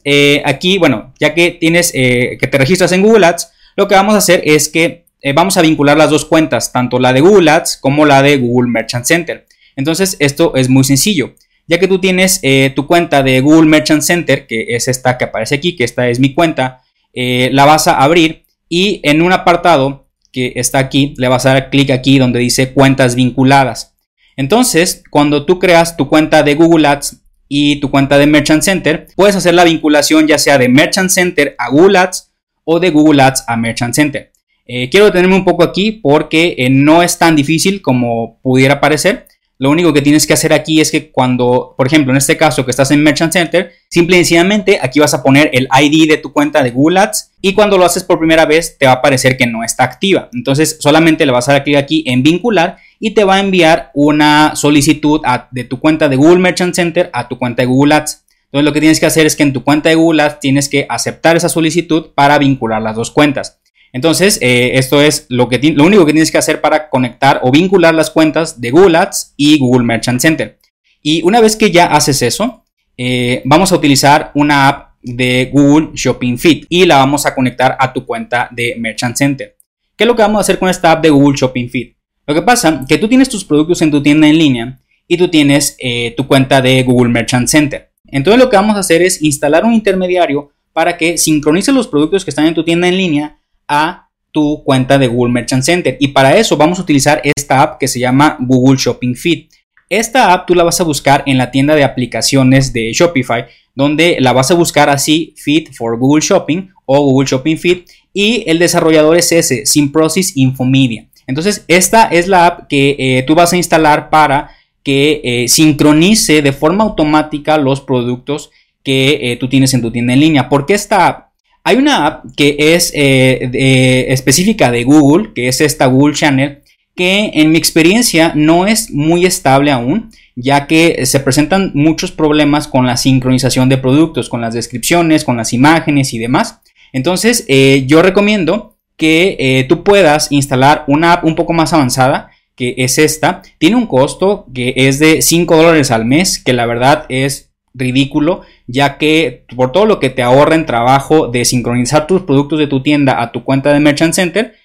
aquí, 0.45 0.77
bueno, 0.77 1.13
ya 1.19 1.33
que 1.33 1.51
tienes 1.51 1.91
que 1.91 2.49
te 2.49 2.57
registras 2.57 2.91
en 2.91 3.01
Google 3.01 3.25
Ads, 3.25 3.51
lo 3.75 3.87
que 3.87 3.95
vamos 3.95 4.13
a 4.13 4.19
hacer 4.19 4.41
es 4.45 4.69
que 4.69 5.05
vamos 5.33 5.57
a 5.57 5.61
vincular 5.61 5.97
las 5.97 6.11
dos 6.11 6.25
cuentas, 6.25 6.71
tanto 6.71 6.99
la 6.99 7.13
de 7.13 7.21
Google 7.21 7.49
Ads 7.49 7.77
como 7.77 8.05
la 8.05 8.21
de 8.21 8.37
Google 8.37 8.69
Merchant 8.69 9.05
Center. 9.05 9.47
Entonces, 9.75 10.17
esto 10.19 10.55
es 10.55 10.69
muy 10.69 10.83
sencillo 10.83 11.33
ya 11.67 11.79
que 11.79 11.87
tú 11.87 11.99
tienes 11.99 12.39
eh, 12.43 12.71
tu 12.75 12.87
cuenta 12.87 13.23
de 13.23 13.39
Google 13.41 13.69
Merchant 13.69 14.01
Center, 14.01 14.47
que 14.47 14.65
es 14.69 14.87
esta 14.87 15.17
que 15.17 15.25
aparece 15.25 15.55
aquí, 15.55 15.75
que 15.75 15.83
esta 15.83 16.09
es 16.09 16.19
mi 16.19 16.33
cuenta, 16.33 16.81
eh, 17.13 17.49
la 17.53 17.65
vas 17.65 17.87
a 17.87 17.97
abrir 17.97 18.43
y 18.67 18.99
en 19.03 19.21
un 19.21 19.31
apartado 19.31 20.07
que 20.31 20.53
está 20.55 20.79
aquí, 20.79 21.13
le 21.17 21.27
vas 21.27 21.45
a 21.45 21.53
dar 21.53 21.69
clic 21.69 21.91
aquí 21.91 22.17
donde 22.17 22.39
dice 22.39 22.73
cuentas 22.73 23.15
vinculadas. 23.15 23.95
Entonces, 24.35 25.03
cuando 25.09 25.45
tú 25.45 25.59
creas 25.59 25.95
tu 25.95 26.09
cuenta 26.09 26.41
de 26.43 26.55
Google 26.55 26.87
Ads 26.87 27.22
y 27.47 27.79
tu 27.79 27.91
cuenta 27.91 28.17
de 28.17 28.27
Merchant 28.27 28.63
Center, 28.63 29.07
puedes 29.15 29.35
hacer 29.35 29.53
la 29.53 29.63
vinculación 29.63 30.27
ya 30.27 30.37
sea 30.37 30.57
de 30.57 30.69
Merchant 30.69 31.09
Center 31.09 31.55
a 31.57 31.69
Google 31.69 31.97
Ads 31.97 32.31
o 32.63 32.79
de 32.79 32.89
Google 32.89 33.21
Ads 33.21 33.43
a 33.47 33.57
Merchant 33.57 33.93
Center. 33.93 34.31
Eh, 34.65 34.89
quiero 34.89 35.07
detenerme 35.07 35.35
un 35.35 35.43
poco 35.43 35.63
aquí 35.63 35.91
porque 35.91 36.67
no 36.71 37.03
es 37.03 37.17
tan 37.17 37.35
difícil 37.35 37.81
como 37.81 38.39
pudiera 38.41 38.79
parecer. 38.79 39.27
Lo 39.59 39.69
único 39.69 39.93
que 39.93 40.01
tienes 40.01 40.25
que 40.25 40.33
hacer 40.33 40.51
aquí 40.51 40.81
es 40.81 40.89
que 40.89 41.11
cuando, 41.11 41.75
por 41.77 41.85
ejemplo, 41.85 42.11
en 42.11 42.17
este 42.17 42.35
caso 42.37 42.65
que 42.65 42.71
estás 42.71 42.89
en 42.91 43.03
Merchant 43.03 43.31
Center, 43.31 43.71
simple 43.89 44.15
y 44.15 44.19
sencillamente 44.19 44.79
aquí 44.81 44.99
vas 44.99 45.13
a 45.13 45.21
poner 45.21 45.51
el 45.53 45.67
ID 45.79 46.09
de 46.09 46.17
tu 46.17 46.33
cuenta 46.33 46.63
de 46.63 46.71
Google 46.71 46.99
Ads 46.99 47.31
y 47.39 47.53
cuando 47.53 47.77
lo 47.77 47.85
haces 47.85 48.03
por 48.03 48.17
primera 48.17 48.45
vez 48.45 48.77
te 48.79 48.87
va 48.87 48.93
a 48.93 48.95
aparecer 48.95 49.37
que 49.37 49.45
no 49.45 49.63
está 49.63 49.83
activa. 49.83 50.29
Entonces 50.33 50.77
solamente 50.79 51.25
le 51.25 51.31
vas 51.31 51.47
a 51.47 51.53
dar 51.53 51.63
clic 51.63 51.77
aquí 51.77 52.03
en 52.07 52.23
vincular 52.23 52.77
y 52.99 53.11
te 53.11 53.23
va 53.23 53.35
a 53.35 53.39
enviar 53.39 53.91
una 53.93 54.55
solicitud 54.55 55.21
de 55.51 55.63
tu 55.65 55.79
cuenta 55.79 56.09
de 56.09 56.15
Google 56.15 56.39
Merchant 56.39 56.73
Center 56.73 57.09
a 57.13 57.27
tu 57.27 57.37
cuenta 57.37 57.61
de 57.61 57.67
Google 57.67 57.93
Ads. 57.95 58.23
Entonces 58.45 58.65
lo 58.65 58.73
que 58.73 58.79
tienes 58.79 58.99
que 58.99 59.05
hacer 59.05 59.25
es 59.25 59.35
que 59.35 59.43
en 59.43 59.53
tu 59.53 59.63
cuenta 59.63 59.89
de 59.89 59.95
Google 59.95 60.23
Ads 60.23 60.39
tienes 60.39 60.67
que 60.67 60.85
aceptar 60.89 61.35
esa 61.35 61.49
solicitud 61.49 62.07
para 62.15 62.37
vincular 62.37 62.81
las 62.81 62.95
dos 62.95 63.11
cuentas. 63.11 63.59
Entonces, 63.93 64.39
eh, 64.41 64.71
esto 64.73 65.01
es 65.01 65.27
lo, 65.29 65.45
único 65.45 66.05
que 66.05 66.13
tienes 66.13 66.31
que 66.31 66.39
hacer 66.39 66.59
para 66.59 66.89
conectar 66.89 67.39
o 67.43 67.51
vincular 67.51 67.93
las 67.93 68.09
cuentas 68.09 68.59
de 68.59 68.71
Google 68.71 68.97
Ads 68.97 69.35
y 69.37 69.59
Google 69.59 69.85
Merchant 69.85 70.19
Center. 70.19 70.57
Y 71.03 71.21
una 71.21 71.39
vez 71.39 71.55
que 71.55 71.69
ya 71.69 71.85
haces 71.85 72.23
eso, 72.23 72.65
eh, 72.97 73.43
vamos 73.45 73.71
a 73.71 73.75
utilizar 73.75 74.31
una 74.33 74.67
app 74.67 74.93
de 75.03 75.49
Google 75.53 75.89
Shopping 75.93 76.39
Feed 76.39 76.65
y 76.69 76.85
la 76.85 76.97
vamos 76.97 77.27
a 77.27 77.35
conectar 77.35 77.77
a 77.79 77.93
tu 77.93 78.03
cuenta 78.03 78.49
de 78.51 78.75
Merchant 78.79 79.15
Center. 79.15 79.55
¿Qué 79.95 80.05
es 80.05 80.07
lo 80.07 80.15
que 80.15 80.23
vamos 80.23 80.39
a 80.39 80.41
hacer 80.41 80.57
con 80.57 80.69
esta 80.69 80.91
app 80.91 81.03
de 81.03 81.11
Google 81.11 81.37
Shopping 81.37 81.69
Feed? 81.69 81.93
Lo 82.25 82.33
que 82.33 82.41
pasa 82.41 82.79
es 82.81 82.87
que 82.87 82.97
tú 82.97 83.07
tienes 83.07 83.29
tus 83.29 83.45
productos 83.45 83.81
en 83.83 83.91
tu 83.91 84.01
tienda 84.01 84.27
en 84.27 84.39
línea 84.39 84.79
y 85.07 85.17
tú 85.17 85.27
tienes 85.27 85.75
eh, 85.77 86.15
tu 86.17 86.25
cuenta 86.25 86.61
de 86.63 86.81
Google 86.81 87.11
Merchant 87.11 87.47
Center. 87.47 87.91
Entonces 88.07 88.41
lo 88.41 88.49
que 88.49 88.55
vamos 88.55 88.75
a 88.75 88.79
hacer 88.79 89.03
es 89.03 89.21
instalar 89.21 89.65
un 89.65 89.73
intermediario 89.73 90.51
para 90.71 90.97
que 90.97 91.19
sincronice 91.19 91.71
los 91.71 91.87
productos 91.87 92.23
que 92.23 92.31
están 92.31 92.47
en 92.47 92.55
tu 92.55 92.63
tienda 92.63 92.87
en 92.87 92.97
línea 92.97 93.39
a 93.73 94.09
tu 94.31 94.63
cuenta 94.63 94.97
de 94.97 95.07
Google 95.07 95.31
Merchant 95.31 95.63
Center. 95.63 95.97
Y 95.99 96.09
para 96.09 96.37
eso 96.37 96.57
vamos 96.57 96.79
a 96.79 96.81
utilizar 96.81 97.21
esta 97.23 97.61
app 97.61 97.79
que 97.79 97.87
se 97.87 97.99
llama 97.99 98.37
Google 98.39 98.77
Shopping 98.77 99.15
Feed. 99.15 99.45
Esta 99.89 100.33
app 100.33 100.47
tú 100.47 100.55
la 100.55 100.63
vas 100.63 100.81
a 100.81 100.83
buscar 100.83 101.23
en 101.27 101.37
la 101.37 101.51
tienda 101.51 101.75
de 101.75 101.83
aplicaciones 101.83 102.73
de 102.73 102.91
Shopify, 102.93 103.45
donde 103.75 104.17
la 104.19 104.33
vas 104.33 104.49
a 104.49 104.55
buscar 104.55 104.89
así, 104.89 105.35
Feed 105.37 105.73
for 105.73 105.97
Google 105.99 106.21
Shopping 106.21 106.69
o 106.85 107.03
Google 107.03 107.27
Shopping 107.27 107.57
Feed. 107.57 107.83
Y 108.11 108.43
el 108.47 108.59
desarrollador 108.59 109.17
es 109.17 109.31
ese, 109.31 109.65
Simprocess 109.65 110.35
Infomedia. 110.35 111.07
Entonces, 111.27 111.63
esta 111.67 112.05
es 112.05 112.27
la 112.27 112.47
app 112.47 112.67
que 112.67 112.95
eh, 112.97 113.23
tú 113.23 113.35
vas 113.35 113.53
a 113.53 113.57
instalar 113.57 114.09
para 114.09 114.49
que 114.83 115.21
eh, 115.23 115.47
sincronice 115.47 116.41
de 116.41 116.51
forma 116.51 116.83
automática 116.83 117.57
los 117.57 117.79
productos 117.81 118.51
que 118.83 119.31
eh, 119.31 119.37
tú 119.37 119.47
tienes 119.47 119.73
en 119.73 119.81
tu 119.81 119.91
tienda 119.91 120.13
en 120.13 120.19
línea. 120.19 120.49
Porque 120.49 120.73
esta 120.73 121.07
app 121.07 121.32
hay 121.63 121.77
una 121.77 122.05
app 122.05 122.25
que 122.35 122.55
es 122.59 122.91
eh, 122.93 124.05
específica 124.09 124.71
de 124.71 124.83
Google, 124.83 125.33
que 125.33 125.47
es 125.47 125.61
esta 125.61 125.85
Google 125.85 126.15
Channel, 126.15 126.61
que 126.95 127.31
en 127.33 127.51
mi 127.51 127.57
experiencia 127.57 128.33
no 128.35 128.67
es 128.67 128.91
muy 128.91 129.25
estable 129.25 129.71
aún, 129.71 130.11
ya 130.35 130.67
que 130.67 131.05
se 131.05 131.19
presentan 131.19 131.71
muchos 131.73 132.11
problemas 132.11 132.67
con 132.67 132.85
la 132.85 132.97
sincronización 132.97 133.69
de 133.69 133.77
productos, 133.77 134.29
con 134.29 134.41
las 134.41 134.53
descripciones, 134.53 135.23
con 135.23 135.37
las 135.37 135.53
imágenes 135.53 136.13
y 136.13 136.19
demás. 136.19 136.59
Entonces, 136.91 137.45
eh, 137.47 137.85
yo 137.87 138.01
recomiendo 138.01 138.77
que 138.97 139.35
eh, 139.39 139.65
tú 139.67 139.83
puedas 139.83 140.31
instalar 140.31 140.83
una 140.87 141.13
app 141.13 141.25
un 141.25 141.35
poco 141.35 141.53
más 141.53 141.73
avanzada, 141.73 142.29
que 142.55 142.75
es 142.77 142.99
esta. 142.99 143.41
Tiene 143.57 143.75
un 143.75 143.87
costo 143.87 144.45
que 144.53 144.73
es 144.75 144.99
de 144.99 145.21
5 145.21 145.55
dólares 145.55 145.89
al 145.89 146.05
mes, 146.05 146.39
que 146.39 146.53
la 146.53 146.67
verdad 146.67 147.05
es 147.09 147.52
ridículo, 147.73 148.41
ya 148.67 148.97
que 148.97 149.45
por 149.55 149.71
todo 149.71 149.85
lo 149.85 149.99
que 149.99 150.09
te 150.09 150.21
ahorra 150.21 150.55
en 150.55 150.65
trabajo 150.65 151.27
de 151.27 151.45
sincronizar 151.45 152.07
tus 152.07 152.21
productos 152.23 152.59
de 152.59 152.67
tu 152.67 152.83
tienda 152.83 153.21
a 153.21 153.31
tu 153.31 153.43
cuenta 153.43 153.73
de 153.73 153.79
Merchant 153.79 154.13
Center, 154.13 154.55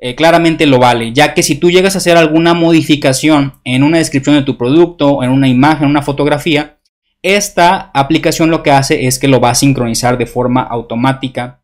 eh, 0.00 0.14
claramente 0.14 0.66
lo 0.66 0.78
vale, 0.78 1.12
ya 1.12 1.34
que 1.34 1.42
si 1.42 1.56
tú 1.56 1.70
llegas 1.70 1.94
a 1.94 1.98
hacer 1.98 2.16
alguna 2.16 2.54
modificación 2.54 3.54
en 3.64 3.82
una 3.82 3.98
descripción 3.98 4.36
de 4.36 4.42
tu 4.42 4.56
producto, 4.56 5.22
en 5.24 5.30
una 5.30 5.48
imagen, 5.48 5.84
en 5.84 5.90
una 5.90 6.02
fotografía, 6.02 6.78
esta 7.22 7.90
aplicación 7.92 8.50
lo 8.50 8.62
que 8.62 8.70
hace 8.70 9.06
es 9.06 9.18
que 9.18 9.26
lo 9.26 9.40
va 9.40 9.50
a 9.50 9.54
sincronizar 9.56 10.16
de 10.16 10.26
forma 10.26 10.62
automática 10.62 11.62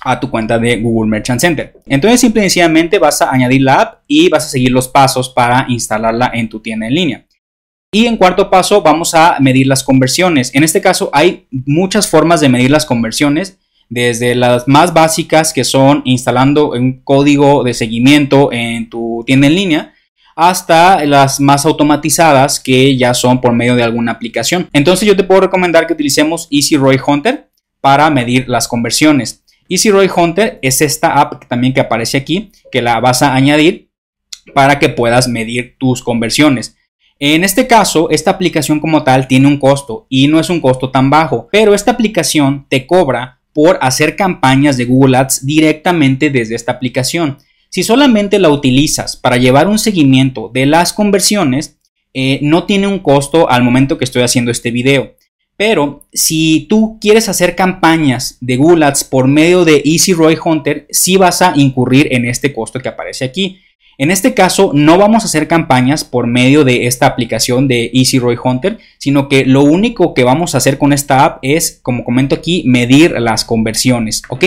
a 0.00 0.18
tu 0.18 0.30
cuenta 0.30 0.58
de 0.58 0.80
Google 0.80 1.08
Merchant 1.08 1.40
Center. 1.40 1.74
Entonces, 1.86 2.20
simplemente 2.20 2.46
y 2.46 2.50
sencillamente 2.50 2.98
vas 2.98 3.22
a 3.22 3.30
añadir 3.30 3.62
la 3.62 3.80
app 3.80 4.02
y 4.08 4.28
vas 4.28 4.46
a 4.46 4.48
seguir 4.48 4.72
los 4.72 4.88
pasos 4.88 5.28
para 5.28 5.66
instalarla 5.68 6.30
en 6.34 6.48
tu 6.48 6.60
tienda 6.60 6.86
en 6.86 6.94
línea. 6.94 7.26
Y 7.90 8.04
en 8.04 8.18
cuarto 8.18 8.50
paso 8.50 8.82
vamos 8.82 9.14
a 9.14 9.38
medir 9.40 9.66
las 9.66 9.82
conversiones. 9.82 10.54
En 10.54 10.62
este 10.62 10.82
caso 10.82 11.08
hay 11.12 11.46
muchas 11.50 12.06
formas 12.06 12.40
de 12.40 12.50
medir 12.50 12.70
las 12.70 12.84
conversiones, 12.84 13.58
desde 13.88 14.34
las 14.34 14.68
más 14.68 14.92
básicas 14.92 15.54
que 15.54 15.64
son 15.64 16.02
instalando 16.04 16.72
un 16.72 17.00
código 17.00 17.64
de 17.64 17.72
seguimiento 17.72 18.52
en 18.52 18.90
tu 18.90 19.24
tienda 19.26 19.46
en 19.46 19.54
línea, 19.54 19.94
hasta 20.36 21.02
las 21.06 21.40
más 21.40 21.64
automatizadas 21.64 22.60
que 22.60 22.94
ya 22.98 23.14
son 23.14 23.40
por 23.40 23.54
medio 23.54 23.74
de 23.74 23.82
alguna 23.82 24.12
aplicación. 24.12 24.68
Entonces 24.74 25.08
yo 25.08 25.16
te 25.16 25.24
puedo 25.24 25.40
recomendar 25.40 25.86
que 25.86 25.94
utilicemos 25.94 26.46
Easy 26.50 26.76
Roy 26.76 27.00
Hunter 27.04 27.48
para 27.80 28.10
medir 28.10 28.50
las 28.50 28.68
conversiones. 28.68 29.42
Easy 29.66 29.90
Roy 29.90 30.10
Hunter 30.14 30.58
es 30.60 30.82
esta 30.82 31.14
app 31.14 31.46
también 31.48 31.72
que 31.72 31.80
aparece 31.80 32.18
aquí, 32.18 32.52
que 32.70 32.82
la 32.82 33.00
vas 33.00 33.22
a 33.22 33.34
añadir 33.34 33.88
para 34.54 34.78
que 34.78 34.90
puedas 34.90 35.26
medir 35.26 35.76
tus 35.78 36.02
conversiones. 36.02 36.77
En 37.20 37.42
este 37.42 37.66
caso, 37.66 38.10
esta 38.10 38.30
aplicación 38.30 38.78
como 38.78 39.02
tal 39.02 39.26
tiene 39.26 39.48
un 39.48 39.58
costo 39.58 40.06
y 40.08 40.28
no 40.28 40.38
es 40.38 40.50
un 40.50 40.60
costo 40.60 40.90
tan 40.90 41.10
bajo, 41.10 41.48
pero 41.50 41.74
esta 41.74 41.90
aplicación 41.90 42.66
te 42.68 42.86
cobra 42.86 43.40
por 43.52 43.76
hacer 43.80 44.14
campañas 44.14 44.76
de 44.76 44.84
Google 44.84 45.16
Ads 45.16 45.44
directamente 45.44 46.30
desde 46.30 46.54
esta 46.54 46.72
aplicación. 46.72 47.38
Si 47.70 47.82
solamente 47.82 48.38
la 48.38 48.50
utilizas 48.50 49.16
para 49.16 49.36
llevar 49.36 49.66
un 49.66 49.80
seguimiento 49.80 50.48
de 50.54 50.66
las 50.66 50.92
conversiones, 50.92 51.76
eh, 52.14 52.38
no 52.40 52.64
tiene 52.64 52.86
un 52.86 53.00
costo 53.00 53.50
al 53.50 53.64
momento 53.64 53.98
que 53.98 54.04
estoy 54.04 54.22
haciendo 54.22 54.52
este 54.52 54.70
video. 54.70 55.16
Pero 55.56 56.06
si 56.12 56.66
tú 56.68 56.98
quieres 57.00 57.28
hacer 57.28 57.56
campañas 57.56 58.38
de 58.40 58.56
Google 58.56 58.84
Ads 58.86 59.02
por 59.02 59.26
medio 59.26 59.64
de 59.64 59.82
Easy 59.84 60.12
Roy 60.12 60.38
Hunter, 60.42 60.86
sí 60.90 61.16
vas 61.16 61.42
a 61.42 61.52
incurrir 61.56 62.06
en 62.12 62.26
este 62.26 62.54
costo 62.54 62.78
que 62.78 62.88
aparece 62.88 63.24
aquí. 63.24 63.58
En 64.00 64.12
este 64.12 64.32
caso 64.32 64.70
no 64.72 64.96
vamos 64.96 65.24
a 65.24 65.26
hacer 65.26 65.48
campañas 65.48 66.04
por 66.04 66.28
medio 66.28 66.62
de 66.62 66.86
esta 66.86 67.06
aplicación 67.06 67.66
de 67.66 67.90
Easy 67.92 68.20
Roy 68.20 68.38
Hunter, 68.42 68.78
sino 68.98 69.28
que 69.28 69.44
lo 69.44 69.64
único 69.64 70.14
que 70.14 70.22
vamos 70.22 70.54
a 70.54 70.58
hacer 70.58 70.78
con 70.78 70.92
esta 70.92 71.24
app 71.24 71.38
es, 71.42 71.80
como 71.82 72.04
comento 72.04 72.36
aquí, 72.36 72.62
medir 72.64 73.20
las 73.20 73.44
conversiones, 73.44 74.22
¿ok? 74.28 74.44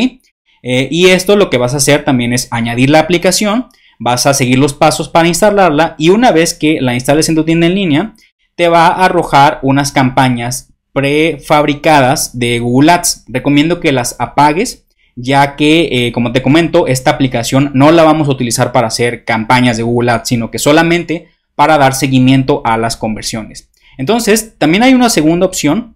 Eh, 0.64 0.88
y 0.90 1.08
esto 1.08 1.36
lo 1.36 1.50
que 1.50 1.58
vas 1.58 1.74
a 1.74 1.78
hacer 1.78 2.06
también 2.06 2.32
es 2.32 2.48
añadir 2.50 2.90
la 2.90 3.00
aplicación, 3.00 3.68
vas 4.00 4.26
a 4.26 4.34
seguir 4.34 4.58
los 4.58 4.74
pasos 4.74 5.10
para 5.10 5.28
instalarla 5.28 5.96
y 5.98 6.12
una 6.12 6.32
vez 6.32 6.54
que 6.54 6.80
la 6.80 6.94
instales 6.94 7.28
en 7.28 7.36
tu 7.36 7.44
tienda 7.44 7.68
en 7.68 7.76
línea, 7.76 8.16
te 8.56 8.70
va 8.70 8.88
a 8.88 9.06
arrojar 9.06 9.60
unas 9.64 9.92
campañas 9.92 10.72
prefabricadas 10.94 12.38
de 12.40 12.60
Google 12.60 12.94
Ads. 12.94 13.26
Recomiendo 13.28 13.82
que 13.82 13.92
las 13.92 14.16
apagues 14.18 14.86
ya 15.22 15.56
que, 15.56 16.08
eh, 16.08 16.12
como 16.12 16.32
te 16.32 16.42
comento, 16.42 16.88
esta 16.88 17.12
aplicación 17.12 17.72
no 17.74 17.92
la 17.92 18.04
vamos 18.04 18.28
a 18.28 18.32
utilizar 18.32 18.72
para 18.72 18.88
hacer 18.88 19.24
campañas 19.24 19.78
de 19.78 19.84
Google 19.84 20.12
Ads, 20.12 20.30
sino 20.30 20.50
que 20.50 20.60
solamente 20.60 21.28
para 21.56 21.78
dar 21.78 21.94
seguimiento 21.94 22.62
a 22.66 22.78
las 22.78 22.98
conversiones. 22.98 23.70
Entonces, 23.98 24.58
también 24.58 24.84
hay 24.84 24.94
una 24.94 25.10
segunda 25.10 25.46
opción 25.46 25.96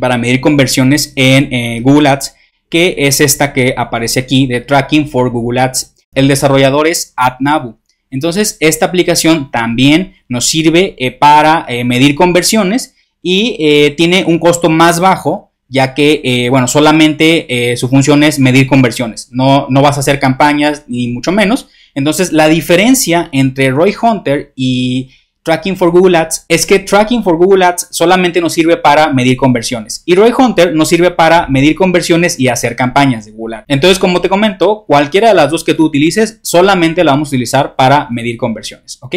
para 0.00 0.16
medir 0.16 0.40
conversiones 0.40 1.12
en 1.14 1.52
eh, 1.52 1.80
Google 1.82 2.08
Ads, 2.08 2.36
que 2.70 2.94
es 2.98 3.20
esta 3.20 3.52
que 3.52 3.74
aparece 3.76 4.20
aquí 4.20 4.46
de 4.46 4.60
Tracking 4.62 5.08
for 5.08 5.30
Google 5.30 5.60
Ads. 5.60 5.94
El 6.14 6.26
desarrollador 6.26 6.86
es 6.86 7.12
AdNavu. 7.16 7.78
Entonces, 8.10 8.56
esta 8.60 8.86
aplicación 8.86 9.50
también 9.50 10.14
nos 10.28 10.46
sirve 10.46 10.94
eh, 10.98 11.10
para 11.10 11.66
medir 11.84 12.14
conversiones 12.14 12.94
y 13.22 13.94
tiene 13.96 14.24
un 14.26 14.38
costo 14.38 14.68
más 14.68 15.00
bajo 15.00 15.53
ya 15.74 15.92
que, 15.92 16.20
eh, 16.22 16.50
bueno, 16.50 16.68
solamente 16.68 17.72
eh, 17.72 17.76
su 17.76 17.88
función 17.88 18.22
es 18.22 18.38
medir 18.38 18.68
conversiones, 18.68 19.28
no, 19.32 19.66
no 19.68 19.82
vas 19.82 19.96
a 19.96 20.00
hacer 20.00 20.20
campañas 20.20 20.84
ni 20.86 21.08
mucho 21.08 21.32
menos. 21.32 21.66
Entonces, 21.96 22.30
la 22.30 22.46
diferencia 22.46 23.28
entre 23.32 23.72
Roy 23.72 23.92
Hunter 24.00 24.52
y 24.54 25.10
Tracking 25.42 25.76
for 25.76 25.90
Google 25.90 26.16
Ads 26.16 26.46
es 26.48 26.64
que 26.64 26.78
Tracking 26.78 27.24
for 27.24 27.36
Google 27.36 27.64
Ads 27.64 27.88
solamente 27.90 28.40
nos 28.40 28.52
sirve 28.52 28.76
para 28.76 29.12
medir 29.12 29.36
conversiones 29.36 30.04
y 30.06 30.14
Roy 30.14 30.32
Hunter 30.36 30.72
nos 30.76 30.88
sirve 30.88 31.10
para 31.10 31.48
medir 31.48 31.74
conversiones 31.74 32.38
y 32.38 32.46
hacer 32.46 32.76
campañas 32.76 33.24
de 33.24 33.32
Google 33.32 33.56
Ads. 33.56 33.64
Entonces, 33.66 33.98
como 33.98 34.20
te 34.20 34.28
comento, 34.28 34.84
cualquiera 34.86 35.30
de 35.30 35.34
las 35.34 35.50
dos 35.50 35.64
que 35.64 35.74
tú 35.74 35.86
utilices 35.86 36.38
solamente 36.42 37.02
la 37.02 37.10
vamos 37.10 37.28
a 37.28 37.30
utilizar 37.30 37.74
para 37.74 38.08
medir 38.10 38.36
conversiones, 38.36 38.98
¿ok? 39.02 39.16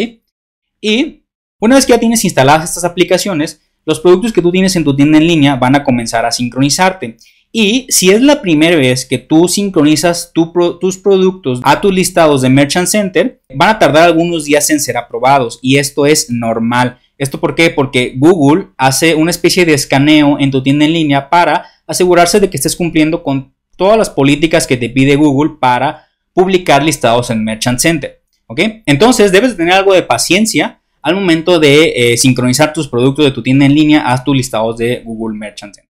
Y 0.80 1.22
una 1.60 1.76
vez 1.76 1.86
que 1.86 1.92
ya 1.92 2.00
tienes 2.00 2.24
instaladas 2.24 2.68
estas 2.68 2.84
aplicaciones, 2.84 3.60
los 3.88 4.00
productos 4.00 4.34
que 4.34 4.42
tú 4.42 4.52
tienes 4.52 4.76
en 4.76 4.84
tu 4.84 4.94
tienda 4.94 5.16
en 5.16 5.26
línea 5.26 5.56
van 5.56 5.74
a 5.74 5.82
comenzar 5.82 6.26
a 6.26 6.30
sincronizarte. 6.30 7.16
Y 7.50 7.86
si 7.88 8.10
es 8.10 8.20
la 8.20 8.42
primera 8.42 8.76
vez 8.76 9.06
que 9.06 9.16
tú 9.16 9.48
sincronizas 9.48 10.30
tus 10.34 10.98
productos 10.98 11.62
a 11.64 11.80
tus 11.80 11.94
listados 11.94 12.42
de 12.42 12.50
Merchant 12.50 12.86
Center, 12.86 13.40
van 13.54 13.70
a 13.70 13.78
tardar 13.78 14.02
algunos 14.02 14.44
días 14.44 14.68
en 14.68 14.78
ser 14.78 14.98
aprobados 14.98 15.58
y 15.62 15.78
esto 15.78 16.04
es 16.04 16.28
normal. 16.28 16.98
¿Esto 17.16 17.40
por 17.40 17.54
qué? 17.54 17.70
Porque 17.70 18.12
Google 18.14 18.66
hace 18.76 19.14
una 19.14 19.30
especie 19.30 19.64
de 19.64 19.72
escaneo 19.72 20.38
en 20.38 20.50
tu 20.50 20.62
tienda 20.62 20.84
en 20.84 20.92
línea 20.92 21.30
para 21.30 21.64
asegurarse 21.86 22.40
de 22.40 22.50
que 22.50 22.58
estés 22.58 22.76
cumpliendo 22.76 23.22
con 23.22 23.54
todas 23.76 23.96
las 23.96 24.10
políticas 24.10 24.66
que 24.66 24.76
te 24.76 24.90
pide 24.90 25.16
Google 25.16 25.54
para 25.58 26.08
publicar 26.34 26.82
listados 26.82 27.30
en 27.30 27.42
Merchant 27.42 27.78
Center. 27.78 28.20
¿Ok? 28.48 28.60
Entonces 28.84 29.32
debes 29.32 29.56
tener 29.56 29.72
algo 29.72 29.94
de 29.94 30.02
paciencia 30.02 30.77
al 31.08 31.16
momento 31.16 31.58
de 31.58 31.92
eh, 31.94 32.16
sincronizar 32.16 32.72
tus 32.72 32.88
productos 32.88 33.24
de 33.24 33.30
tu 33.30 33.42
tienda 33.42 33.66
en 33.66 33.74
línea 33.74 34.12
a 34.12 34.22
tus 34.22 34.36
listados 34.36 34.76
de 34.76 35.02
Google 35.04 35.36
Merchant 35.36 35.74
Center. 35.74 35.88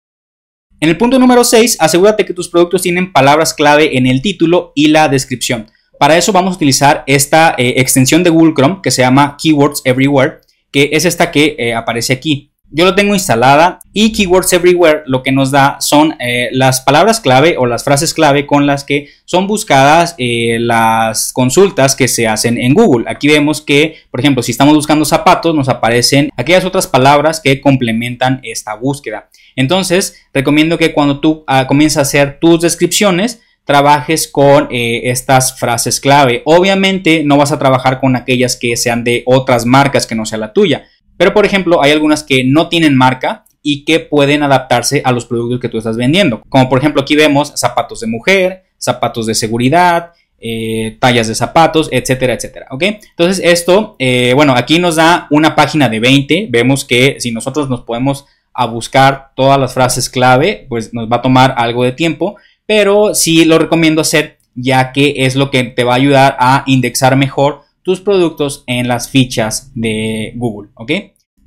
En 0.81 0.89
el 0.89 0.97
punto 0.97 1.19
número 1.19 1.45
6, 1.45 1.77
asegúrate 1.79 2.25
que 2.25 2.35
tus 2.35 2.49
productos 2.49 2.83
tienen 2.83 3.13
palabras 3.13 3.55
clave 3.55 3.97
en 3.97 4.07
el 4.07 4.21
título 4.21 4.73
y 4.75 4.89
la 4.89 5.09
descripción. 5.09 5.69
Para 5.99 6.17
eso 6.17 6.33
vamos 6.33 6.55
a 6.55 6.57
utilizar 6.57 7.05
esta 7.07 7.55
eh, 7.57 7.75
extensión 7.77 8.25
de 8.25 8.31
Google 8.31 8.55
Chrome 8.55 8.81
que 8.83 8.91
se 8.91 9.03
llama 9.03 9.37
Keywords 9.41 9.83
Everywhere, 9.85 10.41
que 10.73 10.91
es 10.93 11.05
esta 11.05 11.31
que 11.31 11.55
eh, 11.59 11.75
aparece 11.75 12.13
aquí 12.13 12.52
yo 12.73 12.85
lo 12.85 12.95
tengo 12.95 13.15
instalada 13.15 13.81
y 13.93 14.13
Keywords 14.13 14.53
Everywhere 14.53 15.03
lo 15.07 15.23
que 15.23 15.31
nos 15.31 15.51
da 15.51 15.77
son 15.81 16.17
eh, 16.19 16.49
las 16.53 16.81
palabras 16.81 17.21
clave 17.21 17.57
o 17.59 17.67
las 17.67 17.85
frases 17.85 18.15
clave 18.15 18.47
con 18.47 18.67
las 18.67 18.85
que 18.85 19.09
son 19.25 19.47
buscadas 19.47 20.15
eh, 20.19 20.57
las 20.59 21.33
consultas 21.33 21.95
que 21.95 22.09
se 22.09 22.27
hacen 22.27 22.59
en 22.59 22.73
Google. 22.75 23.05
Aquí 23.09 23.29
vemos 23.29 23.61
que, 23.61 23.97
por 24.11 24.21
ejemplo, 24.21 24.43
si 24.43 24.53
estamos 24.53 24.75
buscando 24.75 25.05
zapatos, 25.05 25.55
nos 25.55 25.69
aparecen 25.69 26.31
aquellas 26.37 26.65
otras 26.65 26.87
palabras 26.87 27.41
que 27.41 27.61
complementan 27.61 28.41
esta 28.43 28.75
búsqueda. 28.75 29.29
Entonces, 29.55 30.17
recomiendo 30.33 30.79
que 30.79 30.93
cuando 30.93 31.21
tú 31.21 31.45
ah, 31.47 31.67
comiences 31.67 31.99
a 31.99 32.03
hacer 32.03 32.39
tus 32.41 32.61
descripciones, 32.63 33.41
trabajes 33.65 34.27
con 34.27 34.69
eh, 34.71 35.03
estas 35.05 35.59
frases 35.59 36.01
clave. 36.01 36.43
Obviamente 36.45 37.23
no 37.25 37.37
vas 37.37 37.53
a 37.53 37.59
trabajar 37.59 38.01
con 38.01 38.17
aquellas 38.17 38.57
que 38.57 38.77
sean 38.77 39.05
de 39.05 39.23
otras 39.27 39.67
marcas 39.67 40.07
que 40.07 40.15
no 40.15 40.27
sea 40.27 40.39
la 40.39 40.53
tuya. 40.53 40.87
Pero, 41.23 41.35
por 41.35 41.47
ejemplo, 41.47 41.81
hay 41.81 41.93
algunas 41.93 42.25
que 42.25 42.43
no 42.43 42.69
tienen 42.69 42.97
marca 42.97 43.45
y 43.63 43.85
que 43.85 44.01
pueden 44.01 44.43
adaptarse 44.43 45.03
a 45.05 45.13
los 45.13 45.25
productos 45.25 45.61
que 45.61 45.69
tú 45.69 45.79
estás 45.79 45.97
vendiendo. 45.97 46.43
Como 46.49 46.69
por 46.69 46.81
ejemplo 46.81 47.01
aquí 47.01 47.15
vemos 47.15 47.53
zapatos 47.55 48.01
de 48.01 48.09
mujer, 48.09 48.65
zapatos 48.77 49.27
de 49.27 49.37
seguridad, 49.37 50.15
eh, 50.41 50.97
tallas 50.99 51.29
de 51.29 51.37
zapatos, 51.37 51.89
etcétera, 51.93 52.35
etcétera. 52.35 52.67
¿Ok? 52.73 52.83
Entonces 52.83 53.41
esto, 53.45 53.95
eh, 54.01 54.33
bueno, 54.35 54.55
aquí 54.57 54.81
nos 54.81 54.97
da 54.97 55.29
una 55.31 55.55
página 55.55 55.89
de 55.89 56.01
20. 56.01 56.49
Vemos 56.51 56.85
que 56.85 57.21
si 57.21 57.31
nosotros 57.31 57.71
nos 57.71 57.83
podemos 57.83 58.27
a 58.53 58.67
buscar 58.67 59.29
todas 59.37 59.61
las 59.61 59.75
frases 59.75 60.11
clave, 60.11 60.67
pues 60.69 60.93
nos 60.93 61.09
va 61.09 61.19
a 61.19 61.23
tomar 61.23 61.55
algo 61.57 61.85
de 61.85 61.93
tiempo. 61.93 62.35
Pero 62.67 63.15
sí 63.15 63.45
lo 63.45 63.61
recomiendo 63.61 64.01
hacer 64.01 64.39
ya 64.57 64.91
que 64.91 65.15
es 65.19 65.37
lo 65.37 65.53
que 65.53 65.63
te 65.63 65.85
va 65.85 65.93
a 65.93 65.99
ayudar 65.99 66.37
a 66.41 66.65
indexar 66.67 67.15
mejor 67.15 67.63
tus 67.83 68.01
productos 68.01 68.65
en 68.67 68.89
las 68.89 69.11
fichas 69.11 69.73
de 69.75 70.33
Google, 70.37 70.71
¿ok? 70.75 70.93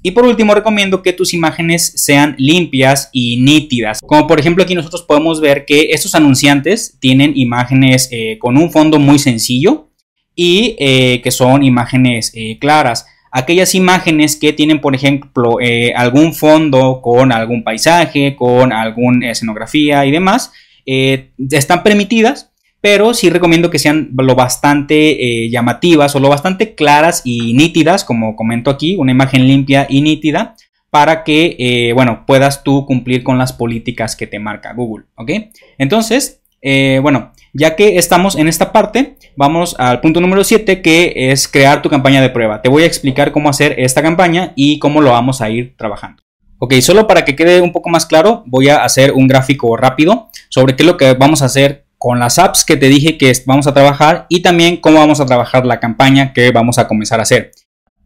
Y 0.06 0.12
por 0.12 0.24
último, 0.24 0.54
recomiendo 0.54 1.02
que 1.02 1.14
tus 1.14 1.34
imágenes 1.34 1.94
sean 1.96 2.36
limpias 2.38 3.10
y 3.12 3.38
nítidas. 3.38 4.02
Como 4.06 4.28
por 4.28 4.40
ejemplo 4.40 4.64
aquí 4.64 4.76
nosotros 4.76 5.02
podemos 5.02 5.42
ver 5.42 5.66
que 5.66 5.88
estos 5.94 6.14
anunciantes 6.14 7.00
tienen 7.00 7.32
imágenes 7.36 8.10
eh, 8.12 8.38
con 8.38 8.56
un 8.56 8.72
fondo 8.72 9.00
muy 9.00 9.18
sencillo 9.18 9.90
y 10.36 10.76
eh, 10.78 11.22
que 11.24 11.32
son 11.32 11.64
imágenes 11.64 12.32
eh, 12.36 12.60
claras. 12.60 13.08
Aquellas 13.32 13.74
imágenes 13.74 14.36
que 14.36 14.54
tienen, 14.54 14.80
por 14.80 14.94
ejemplo, 14.94 15.58
algún 15.96 16.36
fondo 16.36 17.02
con 17.02 17.32
algún 17.32 17.64
paisaje, 17.64 18.36
con 18.36 18.72
alguna 18.72 19.32
escenografía 19.32 20.06
y 20.06 20.12
demás, 20.12 20.52
están 20.86 21.82
permitidas 21.82 22.54
pero 22.86 23.16
sí 23.16 23.32
recomiendo 23.32 23.72
que 23.72 23.80
sean 23.80 24.12
lo 24.16 24.36
bastante 24.36 25.46
eh, 25.46 25.50
llamativas 25.50 26.16
o 26.16 26.20
lo 26.20 26.30
bastante 26.30 26.76
claras 26.76 27.24
y 27.26 27.54
nítidas, 27.56 28.04
como 28.04 28.36
comento 28.36 28.70
aquí, 28.70 28.96
una 28.96 29.12
imagen 29.12 29.48
limpia 29.48 29.88
y 29.90 30.04
nítida, 30.04 30.54
para 30.92 31.24
que, 31.24 31.56
eh, 31.58 31.94
bueno, 31.94 32.26
puedas 32.28 32.64
tú 32.64 32.86
cumplir 32.86 33.24
con 33.24 33.40
las 33.40 33.54
políticas 33.54 34.16
que 34.16 34.28
te 34.28 34.38
marca 34.38 34.74
Google, 34.74 35.06
¿ok? 35.16 35.32
Entonces, 35.80 36.44
eh, 36.62 37.00
bueno, 37.02 37.32
ya 37.54 37.76
que 37.76 37.98
estamos 37.98 38.36
en 38.36 38.48
esta 38.48 38.72
parte, 38.72 39.16
vamos 39.36 39.76
al 39.80 40.00
punto 40.00 40.22
número 40.22 40.44
7, 40.44 40.84
que 40.84 41.32
es 41.32 41.48
crear 41.48 41.82
tu 41.82 41.90
campaña 41.90 42.22
de 42.22 42.30
prueba. 42.30 42.62
Te 42.62 42.70
voy 42.70 42.84
a 42.84 42.86
explicar 42.86 43.32
cómo 43.32 43.50
hacer 43.50 43.80
esta 43.80 44.04
campaña 44.04 44.54
y 44.56 44.78
cómo 44.78 45.02
lo 45.02 45.10
vamos 45.10 45.42
a 45.42 45.50
ir 45.50 45.74
trabajando. 45.76 46.22
Ok, 46.60 46.76
solo 46.82 47.08
para 47.08 47.26
que 47.26 47.36
quede 47.36 47.62
un 47.62 47.72
poco 47.72 47.90
más 47.90 48.06
claro, 48.06 48.44
voy 48.46 48.70
a 48.70 48.84
hacer 48.84 49.12
un 49.12 49.28
gráfico 49.28 49.76
rápido 49.76 50.30
sobre 50.50 50.76
qué 50.76 50.84
es 50.84 50.88
lo 50.88 50.98
que 50.98 51.14
vamos 51.14 51.42
a 51.42 51.46
hacer 51.46 51.85
con 52.06 52.20
las 52.20 52.38
apps 52.38 52.64
que 52.64 52.78
te 52.78 52.88
dije 52.88 53.18
que 53.18 53.34
vamos 53.48 53.66
a 53.66 53.74
trabajar 53.74 54.28
y 54.30 54.42
también 54.42 54.78
cómo 54.78 55.00
vamos 55.00 55.20
a 55.20 55.26
trabajar 55.26 55.66
la 55.66 55.80
campaña 55.80 56.34
que 56.34 56.52
vamos 56.52 56.78
a 56.78 56.88
comenzar 56.88 57.20
a 57.20 57.24
hacer. 57.24 57.52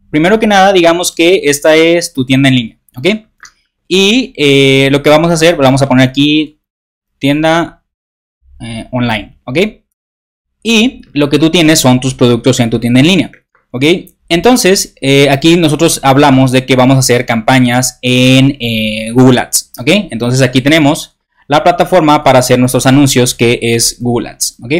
Primero 0.08 0.40
que 0.40 0.46
nada, 0.46 0.72
digamos 0.72 1.12
que 1.12 1.42
esta 1.44 1.76
es 1.76 2.14
tu 2.14 2.24
tienda 2.24 2.48
en 2.48 2.54
línea, 2.54 2.78
¿ok? 2.96 3.06
Y 3.88 4.32
eh, 4.38 4.88
lo 4.90 5.02
que 5.02 5.10
vamos 5.10 5.30
a 5.30 5.34
hacer, 5.34 5.54
vamos 5.56 5.82
a 5.82 5.86
poner 5.86 6.08
aquí 6.08 6.62
tienda 7.18 7.84
eh, 8.58 8.88
online, 8.90 9.36
¿ok? 9.44 9.58
Y 10.62 11.02
lo 11.12 11.28
que 11.28 11.38
tú 11.38 11.50
tienes 11.50 11.78
son 11.78 12.00
tus 12.00 12.14
productos 12.14 12.58
en 12.60 12.70
tu 12.70 12.80
tienda 12.80 13.00
en 13.00 13.06
línea, 13.06 13.30
¿ok? 13.70 13.84
Entonces, 14.30 14.94
eh, 15.02 15.28
aquí 15.28 15.58
nosotros 15.58 16.00
hablamos 16.02 16.52
de 16.52 16.64
que 16.64 16.74
vamos 16.74 16.96
a 16.96 17.00
hacer 17.00 17.26
campañas 17.26 17.98
en 18.00 18.56
Google 19.12 19.40
Ads, 19.40 19.72
¿ok? 19.78 19.88
Entonces 20.10 20.40
aquí 20.40 20.62
tenemos 20.62 21.19
la 21.50 21.64
plataforma 21.64 22.22
para 22.22 22.38
hacer 22.38 22.60
nuestros 22.60 22.86
anuncios 22.86 23.34
que 23.34 23.58
es 23.60 23.96
Google 23.98 24.28
Ads. 24.28 24.58
¿ok? 24.62 24.72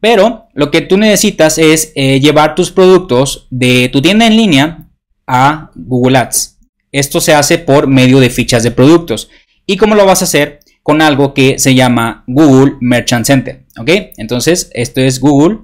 Pero 0.00 0.48
lo 0.54 0.72
que 0.72 0.80
tú 0.80 0.96
necesitas 0.96 1.56
es 1.56 1.92
eh, 1.94 2.18
llevar 2.18 2.56
tus 2.56 2.72
productos 2.72 3.46
de 3.48 3.88
tu 3.88 4.02
tienda 4.02 4.26
en 4.26 4.36
línea 4.36 4.88
a 5.24 5.70
Google 5.76 6.18
Ads. 6.18 6.58
Esto 6.90 7.20
se 7.20 7.32
hace 7.32 7.58
por 7.58 7.86
medio 7.86 8.18
de 8.18 8.28
fichas 8.28 8.64
de 8.64 8.72
productos. 8.72 9.30
¿Y 9.64 9.76
cómo 9.76 9.94
lo 9.94 10.04
vas 10.04 10.22
a 10.22 10.24
hacer? 10.24 10.58
Con 10.82 11.00
algo 11.00 11.32
que 11.32 11.60
se 11.60 11.76
llama 11.76 12.24
Google 12.26 12.78
Merchant 12.80 13.24
Center. 13.24 13.64
¿Ok? 13.78 13.88
Entonces, 14.16 14.68
esto 14.74 15.00
es 15.00 15.20
Google 15.20 15.58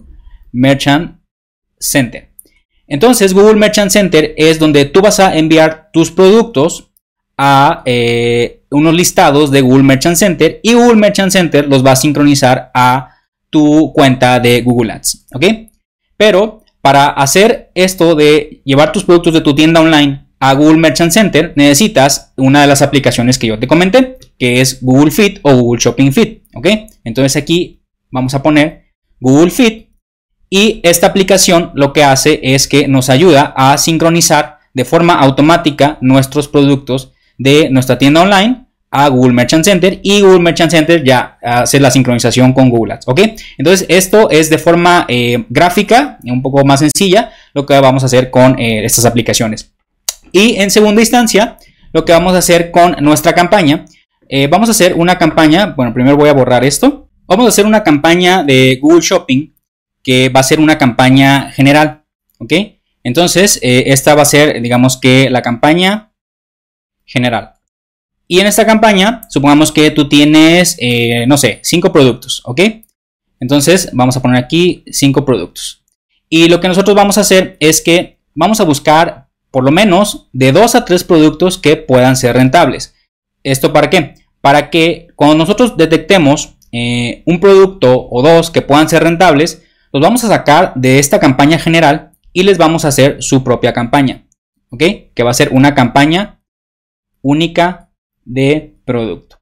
Merchant 0.52 1.18
Center. 1.80 2.30
Entonces, 2.86 3.34
Google 3.34 3.56
Merchant 3.56 3.90
Center 3.90 4.32
es 4.36 4.60
donde 4.60 4.84
tú 4.84 5.00
vas 5.00 5.18
a 5.18 5.36
enviar 5.36 5.90
tus 5.92 6.12
productos 6.12 6.92
a 7.36 7.82
eh, 7.84 8.57
unos 8.70 8.94
listados 8.94 9.50
de 9.50 9.60
Google 9.60 9.82
Merchant 9.82 10.16
Center 10.16 10.60
y 10.62 10.74
Google 10.74 10.96
Merchant 10.96 11.32
Center 11.32 11.66
los 11.66 11.84
va 11.84 11.92
a 11.92 11.96
sincronizar 11.96 12.70
a 12.74 13.10
tu 13.50 13.92
cuenta 13.94 14.40
de 14.40 14.62
Google 14.62 14.92
Ads, 14.92 15.26
¿ok? 15.34 15.44
Pero 16.16 16.62
Para 16.80 17.08
hacer 17.08 17.70
esto 17.74 18.14
de 18.14 18.62
llevar 18.64 18.92
tus 18.92 19.04
productos 19.04 19.34
de 19.34 19.40
tu 19.40 19.54
tienda 19.54 19.80
online 19.80 20.26
a 20.40 20.54
Google 20.54 20.78
Merchant 20.78 21.10
Center, 21.10 21.52
necesitas 21.56 22.32
una 22.36 22.60
de 22.60 22.68
las 22.68 22.82
aplicaciones 22.82 23.36
que 23.38 23.48
yo 23.48 23.58
te 23.58 23.66
comenté, 23.66 24.16
que 24.38 24.60
es 24.60 24.82
Google 24.82 25.10
Fit 25.10 25.40
o 25.42 25.54
Google 25.54 25.80
Shopping 25.80 26.12
Fit. 26.12 26.44
¿Ok? 26.54 26.66
Entonces 27.04 27.36
aquí 27.36 27.82
vamos 28.10 28.34
a 28.34 28.42
poner 28.42 28.84
Google 29.20 29.50
Fit 29.50 29.88
y 30.48 30.80
esta 30.82 31.08
aplicación 31.08 31.72
lo 31.74 31.92
que 31.92 32.04
hace 32.04 32.40
es 32.42 32.68
que 32.68 32.88
nos 32.88 33.10
ayuda 33.10 33.52
a 33.56 33.76
sincronizar 33.76 34.58
de 34.72 34.84
forma 34.84 35.14
automática 35.14 35.98
nuestros 36.00 36.48
productos 36.48 37.12
de 37.38 37.70
nuestra 37.70 37.96
tienda 37.96 38.22
online 38.22 38.68
a 38.90 39.08
Google 39.08 39.32
Merchant 39.32 39.64
Center 39.64 40.00
y 40.02 40.20
Google 40.20 40.40
Merchant 40.40 40.70
Center 40.70 41.04
ya 41.04 41.38
hace 41.42 41.78
la 41.78 41.90
sincronización 41.90 42.52
con 42.52 42.70
Google 42.70 42.94
Ads, 42.94 43.08
¿ok? 43.08 43.20
Entonces 43.58 43.86
esto 43.88 44.30
es 44.30 44.48
de 44.50 44.58
forma 44.58 45.04
eh, 45.08 45.44
gráfica, 45.48 46.18
un 46.24 46.42
poco 46.42 46.64
más 46.64 46.80
sencilla, 46.80 47.30
lo 47.52 47.66
que 47.66 47.78
vamos 47.78 48.02
a 48.02 48.06
hacer 48.06 48.30
con 48.30 48.58
eh, 48.58 48.84
estas 48.84 49.04
aplicaciones. 49.04 49.72
Y 50.32 50.56
en 50.56 50.70
segunda 50.70 51.02
instancia, 51.02 51.58
lo 51.92 52.04
que 52.04 52.12
vamos 52.12 52.34
a 52.34 52.38
hacer 52.38 52.70
con 52.70 52.96
nuestra 53.00 53.34
campaña, 53.34 53.84
eh, 54.28 54.46
vamos 54.46 54.68
a 54.68 54.72
hacer 54.72 54.94
una 54.94 55.18
campaña, 55.18 55.74
bueno, 55.76 55.92
primero 55.92 56.16
voy 56.16 56.28
a 56.28 56.34
borrar 56.34 56.64
esto, 56.64 57.08
vamos 57.26 57.46
a 57.46 57.48
hacer 57.50 57.66
una 57.66 57.82
campaña 57.82 58.42
de 58.42 58.78
Google 58.80 59.02
Shopping 59.02 59.52
que 60.02 60.30
va 60.30 60.40
a 60.40 60.44
ser 60.44 60.60
una 60.60 60.78
campaña 60.78 61.50
general, 61.52 62.04
¿ok? 62.38 62.52
Entonces, 63.04 63.58
esta 63.62 64.14
va 64.14 64.22
a 64.22 64.26
ser, 64.26 64.60
digamos 64.60 64.98
que 64.98 65.30
la 65.30 65.40
campaña 65.40 66.07
general. 67.08 67.54
Y 68.28 68.40
en 68.40 68.46
esta 68.46 68.66
campaña, 68.66 69.22
supongamos 69.30 69.72
que 69.72 69.90
tú 69.90 70.08
tienes, 70.08 70.76
eh, 70.78 71.24
no 71.26 71.38
sé, 71.38 71.60
cinco 71.62 71.92
productos, 71.92 72.42
¿ok? 72.44 72.60
Entonces 73.40 73.90
vamos 73.94 74.16
a 74.16 74.22
poner 74.22 74.44
aquí 74.44 74.84
cinco 74.90 75.24
productos. 75.24 75.82
Y 76.28 76.48
lo 76.48 76.60
que 76.60 76.68
nosotros 76.68 76.94
vamos 76.94 77.16
a 77.16 77.22
hacer 77.22 77.56
es 77.58 77.80
que 77.80 78.18
vamos 78.34 78.60
a 78.60 78.64
buscar 78.64 79.28
por 79.50 79.64
lo 79.64 79.70
menos 79.70 80.28
de 80.32 80.52
dos 80.52 80.74
a 80.74 80.84
tres 80.84 81.04
productos 81.04 81.56
que 81.56 81.76
puedan 81.76 82.16
ser 82.16 82.36
rentables. 82.36 82.94
¿Esto 83.42 83.72
para 83.72 83.88
qué? 83.88 84.14
Para 84.42 84.68
que 84.68 85.08
cuando 85.16 85.36
nosotros 85.36 85.78
detectemos 85.78 86.56
eh, 86.70 87.22
un 87.24 87.40
producto 87.40 88.08
o 88.10 88.22
dos 88.22 88.50
que 88.50 88.60
puedan 88.60 88.90
ser 88.90 89.02
rentables, 89.02 89.62
los 89.90 90.02
vamos 90.02 90.22
a 90.24 90.28
sacar 90.28 90.74
de 90.74 90.98
esta 90.98 91.18
campaña 91.18 91.58
general 91.58 92.12
y 92.34 92.42
les 92.42 92.58
vamos 92.58 92.84
a 92.84 92.88
hacer 92.88 93.22
su 93.22 93.42
propia 93.42 93.72
campaña. 93.72 94.26
¿Ok? 94.68 94.82
Que 95.14 95.22
va 95.22 95.30
a 95.30 95.34
ser 95.34 95.48
una 95.50 95.74
campaña 95.74 96.37
única 97.22 97.90
de 98.24 98.76
producto. 98.84 99.38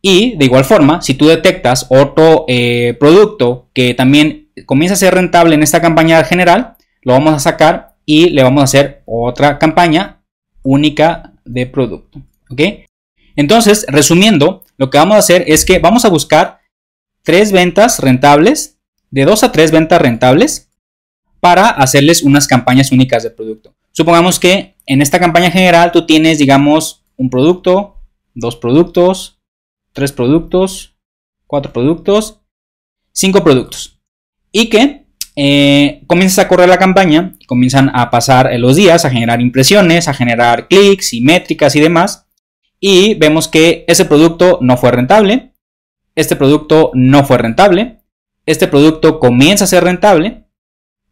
Y 0.00 0.36
de 0.36 0.44
igual 0.44 0.64
forma, 0.64 1.02
si 1.02 1.14
tú 1.14 1.26
detectas 1.26 1.86
otro 1.90 2.44
eh, 2.48 2.96
producto 3.00 3.68
que 3.74 3.94
también 3.94 4.50
comienza 4.66 4.94
a 4.94 4.98
ser 4.98 5.14
rentable 5.14 5.54
en 5.54 5.62
esta 5.62 5.80
campaña 5.80 6.22
general, 6.24 6.76
lo 7.02 7.12
vamos 7.12 7.34
a 7.34 7.40
sacar 7.40 7.96
y 8.04 8.30
le 8.30 8.42
vamos 8.42 8.60
a 8.60 8.64
hacer 8.64 9.02
otra 9.06 9.58
campaña 9.58 10.22
única 10.62 11.32
de 11.44 11.66
producto. 11.66 12.20
¿Ok? 12.50 12.60
Entonces, 13.36 13.86
resumiendo, 13.88 14.64
lo 14.76 14.90
que 14.90 14.98
vamos 14.98 15.16
a 15.16 15.20
hacer 15.20 15.44
es 15.46 15.64
que 15.64 15.78
vamos 15.78 16.04
a 16.04 16.08
buscar 16.08 16.60
tres 17.22 17.52
ventas 17.52 18.00
rentables, 18.00 18.78
de 19.10 19.24
dos 19.24 19.44
a 19.44 19.52
tres 19.52 19.70
ventas 19.70 20.00
rentables, 20.00 20.70
para 21.40 21.68
hacerles 21.68 22.22
unas 22.22 22.46
campañas 22.46 22.90
únicas 22.90 23.22
de 23.22 23.30
producto. 23.30 23.74
Supongamos 23.98 24.38
que 24.38 24.76
en 24.86 25.02
esta 25.02 25.18
campaña 25.18 25.50
general 25.50 25.90
tú 25.90 26.06
tienes, 26.06 26.38
digamos, 26.38 27.04
un 27.16 27.30
producto, 27.30 27.96
dos 28.32 28.54
productos, 28.54 29.40
tres 29.92 30.12
productos, 30.12 30.94
cuatro 31.48 31.72
productos, 31.72 32.40
cinco 33.10 33.42
productos. 33.42 34.00
Y 34.52 34.66
que 34.66 35.04
eh, 35.34 36.04
comienzas 36.06 36.38
a 36.38 36.46
correr 36.46 36.68
la 36.68 36.78
campaña, 36.78 37.34
comienzan 37.48 37.90
a 37.92 38.08
pasar 38.08 38.48
los 38.60 38.76
días, 38.76 39.04
a 39.04 39.10
generar 39.10 39.40
impresiones, 39.40 40.06
a 40.06 40.14
generar 40.14 40.68
clics 40.68 41.12
y 41.12 41.20
métricas 41.20 41.74
y 41.74 41.80
demás. 41.80 42.28
Y 42.78 43.14
vemos 43.14 43.48
que 43.48 43.84
ese 43.88 44.04
producto 44.04 44.60
no 44.62 44.76
fue 44.76 44.92
rentable, 44.92 45.54
este 46.14 46.36
producto 46.36 46.92
no 46.94 47.24
fue 47.24 47.38
rentable, 47.38 47.98
este 48.46 48.68
producto 48.68 49.18
comienza 49.18 49.64
a 49.64 49.66
ser 49.66 49.82
rentable, 49.82 50.44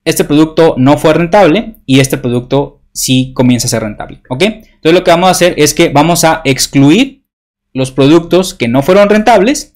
este 0.07 0.25
producto 0.25 0.77
no 0.79 0.97
fue 0.97 1.13
rentable 1.13 1.75
y 1.85 1.99
este 1.99 2.17
producto 2.17 2.81
sí 2.93 3.33
comienza 3.35 3.67
a 3.67 3.71
ser 3.71 3.83
rentable. 3.83 4.23
¿Ok? 4.31 4.43
Entonces 4.43 4.93
lo 4.93 5.05
que 5.05 5.11
vamos 5.11 5.29
a 5.29 5.33
hacer 5.33 5.55
es 5.59 5.75
que 5.75 5.89
vamos 5.89 6.25
a 6.25 6.43
excluir 6.45 7.27
los 7.75 7.91
productos 7.91 8.55
que 8.55 8.69
no 8.69 8.83
fueron 8.83 9.11
rentables 9.11 9.75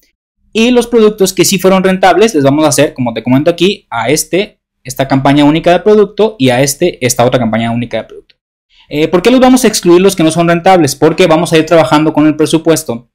y 0.53 0.71
los 0.71 0.87
productos 0.87 1.33
que 1.33 1.45
sí 1.45 1.59
fueron 1.59 1.83
rentables 1.83 2.33
les 2.33 2.43
vamos 2.43 2.65
a 2.65 2.69
hacer, 2.69 2.93
como 2.93 3.13
te 3.13 3.23
comento 3.23 3.51
aquí, 3.51 3.85
a 3.89 4.09
este, 4.09 4.61
esta 4.85 5.07
campaña 5.07 5.43
única 5.43 5.71
de 5.71 5.79
producto 5.81 6.37
y 6.39 6.49
a 6.49 6.61
este, 6.61 7.05
esta 7.05 7.25
otra 7.25 7.39
campaña 7.39 7.71
única 7.71 7.97
de 7.97 8.03
producto. 8.05 8.35
Eh, 8.87 9.09
¿Por 9.09 9.21
qué 9.21 9.31
los 9.31 9.39
vamos 9.41 9.65
a 9.65 9.67
excluir 9.67 10.01
los 10.01 10.15
que 10.15 10.23
no 10.23 10.31
son 10.31 10.47
rentables? 10.47 10.95
Porque 10.95 11.27
vamos 11.27 11.51
a 11.51 11.57
ir 11.57 11.65
trabajando 11.65 12.13
con 12.13 12.25
el 12.25 12.37
presupuesto 12.37 13.09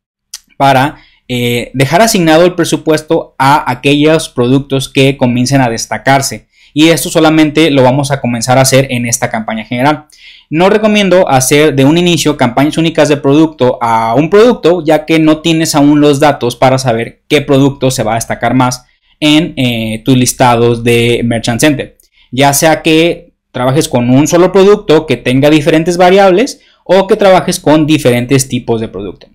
para 0.58 0.98
eh, 1.28 1.70
dejar 1.72 2.02
asignado 2.02 2.44
el 2.44 2.54
presupuesto 2.54 3.34
a 3.38 3.70
aquellos 3.70 4.28
productos 4.28 4.90
que 4.90 5.16
comiencen 5.16 5.62
a 5.62 5.70
destacarse 5.70 6.45
y 6.78 6.90
esto 6.90 7.08
solamente 7.08 7.70
lo 7.70 7.82
vamos 7.82 8.10
a 8.10 8.20
comenzar 8.20 8.58
a 8.58 8.60
hacer 8.60 8.88
en 8.90 9.06
esta 9.06 9.30
campaña 9.30 9.64
general. 9.64 10.08
No 10.50 10.68
recomiendo 10.68 11.26
hacer 11.26 11.74
de 11.74 11.86
un 11.86 11.96
inicio 11.96 12.36
campañas 12.36 12.76
únicas 12.76 13.08
de 13.08 13.16
producto 13.16 13.78
a 13.80 14.14
un 14.14 14.28
producto 14.28 14.84
ya 14.84 15.06
que 15.06 15.18
no 15.18 15.38
tienes 15.38 15.74
aún 15.74 16.02
los 16.02 16.20
datos 16.20 16.54
para 16.54 16.76
saber 16.76 17.22
qué 17.28 17.40
producto 17.40 17.90
se 17.90 18.02
va 18.02 18.12
a 18.12 18.16
destacar 18.16 18.52
más 18.52 18.84
en 19.20 19.54
eh, 19.56 20.02
tus 20.04 20.18
listados 20.18 20.84
de 20.84 21.22
Merchant 21.24 21.62
Center. 21.62 21.96
Ya 22.30 22.52
sea 22.52 22.82
que 22.82 23.32
trabajes 23.52 23.88
con 23.88 24.10
un 24.10 24.28
solo 24.28 24.52
producto 24.52 25.06
que 25.06 25.16
tenga 25.16 25.48
diferentes 25.48 25.96
variables 25.96 26.60
o 26.84 27.06
que 27.06 27.16
trabajes 27.16 27.58
con 27.58 27.86
diferentes 27.86 28.48
tipos 28.48 28.82
de 28.82 28.88
producto. 28.88 29.28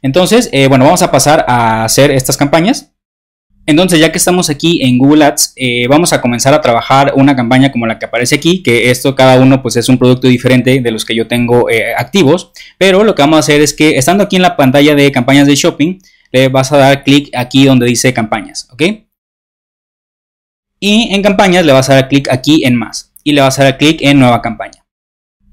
Entonces, 0.00 0.48
eh, 0.52 0.68
bueno, 0.68 0.84
vamos 0.84 1.02
a 1.02 1.10
pasar 1.10 1.44
a 1.48 1.82
hacer 1.82 2.12
estas 2.12 2.36
campañas. 2.36 2.92
Entonces, 3.68 4.00
ya 4.00 4.10
que 4.10 4.16
estamos 4.16 4.48
aquí 4.48 4.80
en 4.82 4.96
Google 4.96 5.26
Ads, 5.26 5.52
eh, 5.56 5.86
vamos 5.88 6.14
a 6.14 6.22
comenzar 6.22 6.54
a 6.54 6.62
trabajar 6.62 7.12
una 7.16 7.36
campaña 7.36 7.70
como 7.70 7.86
la 7.86 7.98
que 7.98 8.06
aparece 8.06 8.36
aquí, 8.36 8.62
que 8.62 8.90
esto 8.90 9.14
cada 9.14 9.38
uno 9.42 9.60
pues 9.60 9.76
es 9.76 9.90
un 9.90 9.98
producto 9.98 10.26
diferente 10.26 10.80
de 10.80 10.90
los 10.90 11.04
que 11.04 11.14
yo 11.14 11.28
tengo 11.28 11.68
eh, 11.68 11.94
activos, 11.94 12.50
pero 12.78 13.04
lo 13.04 13.14
que 13.14 13.20
vamos 13.20 13.36
a 13.36 13.40
hacer 13.40 13.60
es 13.60 13.74
que 13.74 13.98
estando 13.98 14.24
aquí 14.24 14.36
en 14.36 14.42
la 14.42 14.56
pantalla 14.56 14.94
de 14.94 15.12
campañas 15.12 15.46
de 15.46 15.54
shopping, 15.54 15.98
le 16.32 16.48
vas 16.48 16.72
a 16.72 16.78
dar 16.78 17.04
clic 17.04 17.28
aquí 17.36 17.66
donde 17.66 17.84
dice 17.84 18.14
campañas, 18.14 18.70
¿ok? 18.72 18.82
Y 20.80 21.14
en 21.14 21.22
campañas 21.22 21.66
le 21.66 21.72
vas 21.74 21.90
a 21.90 21.94
dar 21.96 22.08
clic 22.08 22.26
aquí 22.30 22.64
en 22.64 22.74
más 22.74 23.12
y 23.22 23.32
le 23.32 23.42
vas 23.42 23.58
a 23.58 23.64
dar 23.64 23.76
clic 23.76 24.00
en 24.00 24.18
nueva 24.18 24.40
campaña. 24.40 24.86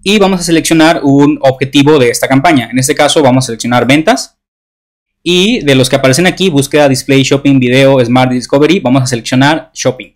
Y 0.04 0.20
vamos 0.20 0.40
a 0.40 0.44
seleccionar 0.44 1.02
un 1.04 1.38
objetivo 1.42 2.00
de 2.00 2.12
esta 2.12 2.30
campaña. 2.30 2.70
En 2.72 2.80
este 2.80 2.96
caso 2.96 3.22
vamos 3.22 3.44
a 3.44 3.48
seleccionar 3.48 3.86
ventas 3.86 4.35
y 5.28 5.62
de 5.62 5.74
los 5.74 5.90
que 5.90 5.96
aparecen 5.96 6.28
aquí, 6.28 6.50
búsqueda, 6.50 6.88
display, 6.88 7.24
shopping, 7.24 7.60
video, 7.60 8.00
smart 8.06 8.32
discovery, 8.32 8.80
vamos 8.80 9.02
a 9.02 9.08
seleccionar 9.08 9.72
shopping. 9.74 10.16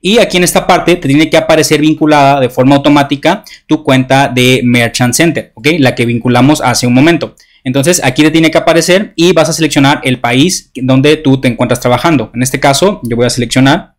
Y 0.00 0.18
aquí 0.18 0.38
en 0.38 0.44
esta 0.44 0.66
parte 0.66 0.96
te 0.96 1.06
tiene 1.06 1.30
que 1.30 1.36
aparecer 1.36 1.80
vinculada 1.80 2.40
de 2.40 2.50
forma 2.50 2.74
automática 2.74 3.44
tu 3.68 3.84
cuenta 3.84 4.26
de 4.26 4.60
Merchant 4.64 5.14
Center, 5.14 5.52
¿ok? 5.54 5.68
La 5.78 5.94
que 5.94 6.04
vinculamos 6.04 6.60
hace 6.60 6.88
un 6.88 6.94
momento. 6.94 7.36
Entonces 7.62 8.02
aquí 8.02 8.22
te 8.22 8.32
tiene 8.32 8.50
que 8.50 8.58
aparecer 8.58 9.12
y 9.14 9.32
vas 9.32 9.48
a 9.48 9.52
seleccionar 9.52 10.00
el 10.02 10.18
país 10.18 10.72
donde 10.74 11.16
tú 11.16 11.40
te 11.40 11.46
encuentras 11.46 11.78
trabajando. 11.78 12.32
En 12.34 12.42
este 12.42 12.58
caso 12.58 13.00
yo 13.04 13.14
voy 13.14 13.26
a 13.26 13.30
seleccionar 13.30 13.94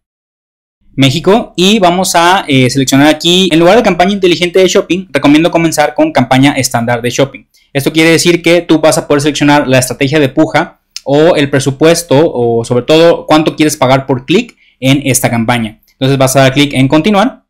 México 0.95 1.53
y 1.55 1.79
vamos 1.79 2.13
a 2.15 2.43
eh, 2.45 2.69
seleccionar 2.69 3.07
aquí 3.07 3.47
en 3.53 3.59
lugar 3.59 3.77
de 3.77 3.83
campaña 3.83 4.11
inteligente 4.11 4.59
de 4.59 4.67
shopping 4.67 5.07
recomiendo 5.11 5.49
comenzar 5.49 5.95
con 5.95 6.11
campaña 6.11 6.53
estándar 6.53 7.01
de 7.01 7.09
shopping 7.09 7.43
esto 7.73 7.93
quiere 7.93 8.11
decir 8.11 8.41
que 8.41 8.61
tú 8.61 8.79
vas 8.79 8.97
a 8.97 9.07
poder 9.07 9.21
seleccionar 9.21 9.67
la 9.67 9.79
estrategia 9.79 10.19
de 10.19 10.29
puja 10.29 10.81
o 11.03 11.35
el 11.35 11.49
presupuesto 11.49 12.15
o 12.19 12.63
sobre 12.65 12.85
todo 12.85 13.25
cuánto 13.25 13.55
quieres 13.55 13.77
pagar 13.77 14.05
por 14.05 14.25
clic 14.25 14.57
en 14.79 15.01
esta 15.05 15.29
campaña. 15.29 15.81
Entonces 15.93 16.17
vas 16.17 16.35
a 16.35 16.41
dar 16.41 16.53
clic 16.53 16.73
en 16.73 16.87
continuar 16.87 17.45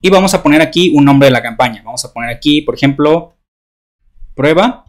y 0.00 0.10
vamos 0.10 0.34
a 0.34 0.42
poner 0.42 0.62
aquí 0.62 0.90
un 0.94 1.04
nombre 1.04 1.26
de 1.26 1.32
la 1.32 1.42
campaña. 1.42 1.82
Vamos 1.84 2.04
a 2.04 2.12
poner 2.12 2.30
aquí, 2.30 2.62
por 2.62 2.74
ejemplo, 2.74 3.36
prueba 4.34 4.84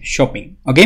shopping, 0.00 0.56
¿ok? 0.64 0.78